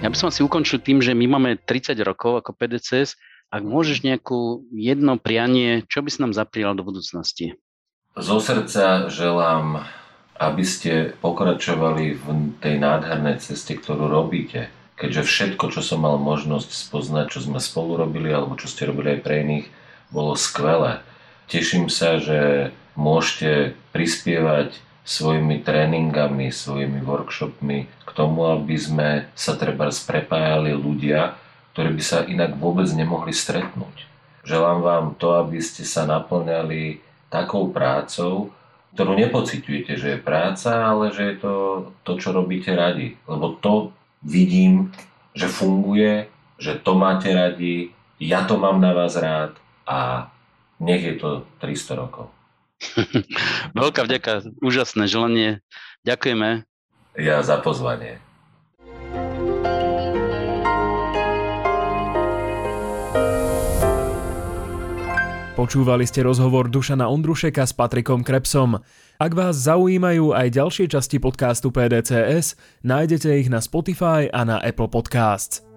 Ja 0.00 0.08
by 0.08 0.16
som 0.16 0.32
si 0.32 0.40
ukončil 0.40 0.80
tým, 0.80 1.04
že 1.04 1.12
my 1.12 1.28
máme 1.28 1.60
30 1.60 1.92
rokov 2.08 2.40
ako 2.40 2.56
PDCS. 2.56 3.20
Ak 3.52 3.60
môžeš 3.60 4.00
nejakú 4.00 4.64
jedno 4.72 5.20
prianie, 5.20 5.84
čo 5.92 6.00
by 6.00 6.08
si 6.08 6.24
nám 6.24 6.32
zaprial 6.32 6.72
do 6.72 6.80
budúcnosti? 6.80 7.60
Zo 8.16 8.40
srdca 8.40 9.12
želám, 9.12 9.84
aby 10.40 10.64
ste 10.64 11.12
pokračovali 11.20 12.16
v 12.16 12.26
tej 12.64 12.80
nádhernej 12.80 13.44
ceste, 13.44 13.76
ktorú 13.76 14.08
robíte. 14.08 14.72
Keďže 14.96 15.28
všetko, 15.28 15.68
čo 15.68 15.84
som 15.84 16.00
mal 16.00 16.16
možnosť 16.16 16.72
spoznať, 16.72 17.36
čo 17.36 17.44
sme 17.44 17.60
spolu 17.60 18.00
robili, 18.00 18.32
alebo 18.32 18.56
čo 18.56 18.72
ste 18.72 18.88
robili 18.88 19.20
aj 19.20 19.20
pre 19.20 19.44
iných, 19.44 19.66
bolo 20.08 20.32
skvelé. 20.32 21.04
Teším 21.52 21.92
sa, 21.92 22.16
že 22.16 22.72
môžete 22.96 23.76
prispievať 23.92 24.80
svojimi 25.10 25.66
tréningami, 25.66 26.54
svojimi 26.54 27.02
workshopmi 27.02 27.90
k 28.06 28.10
tomu, 28.14 28.46
aby 28.46 28.78
sme 28.78 29.08
sa 29.34 29.58
treba 29.58 29.90
prepájali 29.90 30.70
ľudia, 30.70 31.34
ktorí 31.74 31.98
by 31.98 32.02
sa 32.02 32.22
inak 32.22 32.54
vôbec 32.54 32.86
nemohli 32.94 33.34
stretnúť. 33.34 34.06
Želám 34.46 34.78
vám 34.78 35.06
to, 35.18 35.34
aby 35.34 35.58
ste 35.58 35.82
sa 35.82 36.06
naplňali 36.06 37.02
takou 37.26 37.74
prácou, 37.74 38.54
ktorú 38.94 39.18
nepociťujete, 39.18 39.92
že 39.98 40.08
je 40.14 40.18
práca, 40.22 40.78
ale 40.78 41.10
že 41.10 41.34
je 41.34 41.36
to 41.42 41.54
to, 42.06 42.12
čo 42.18 42.30
robíte 42.30 42.70
radi. 42.70 43.18
Lebo 43.26 43.58
to 43.58 43.90
vidím, 44.22 44.94
že 45.34 45.50
funguje, 45.50 46.30
že 46.54 46.78
to 46.78 46.94
máte 46.94 47.30
radi, 47.34 47.90
ja 48.22 48.46
to 48.46 48.58
mám 48.62 48.78
na 48.78 48.94
vás 48.94 49.18
rád 49.18 49.58
a 49.86 50.30
nech 50.78 51.02
je 51.02 51.14
to 51.18 51.46
300 51.58 51.98
rokov. 51.98 52.30
Veľká 53.78 54.04
vďaka, 54.08 54.48
úžasné 54.64 55.06
želanie. 55.06 55.60
Ďakujeme. 56.04 56.64
Ja 57.20 57.44
za 57.44 57.60
pozvanie. 57.60 58.22
Počúvali 65.60 66.08
ste 66.08 66.24
rozhovor 66.24 66.72
Dušana 66.72 67.04
Ondrušeka 67.12 67.68
s 67.68 67.76
Patrikom 67.76 68.24
Krepsom. 68.24 68.80
Ak 69.20 69.36
vás 69.36 69.60
zaujímajú 69.60 70.32
aj 70.32 70.56
ďalšie 70.56 70.88
časti 70.88 71.20
podcastu 71.20 71.68
PDCS, 71.68 72.56
nájdete 72.80 73.28
ich 73.36 73.52
na 73.52 73.60
Spotify 73.60 74.32
a 74.32 74.48
na 74.48 74.56
Apple 74.64 74.88
Podcasts. 74.88 75.69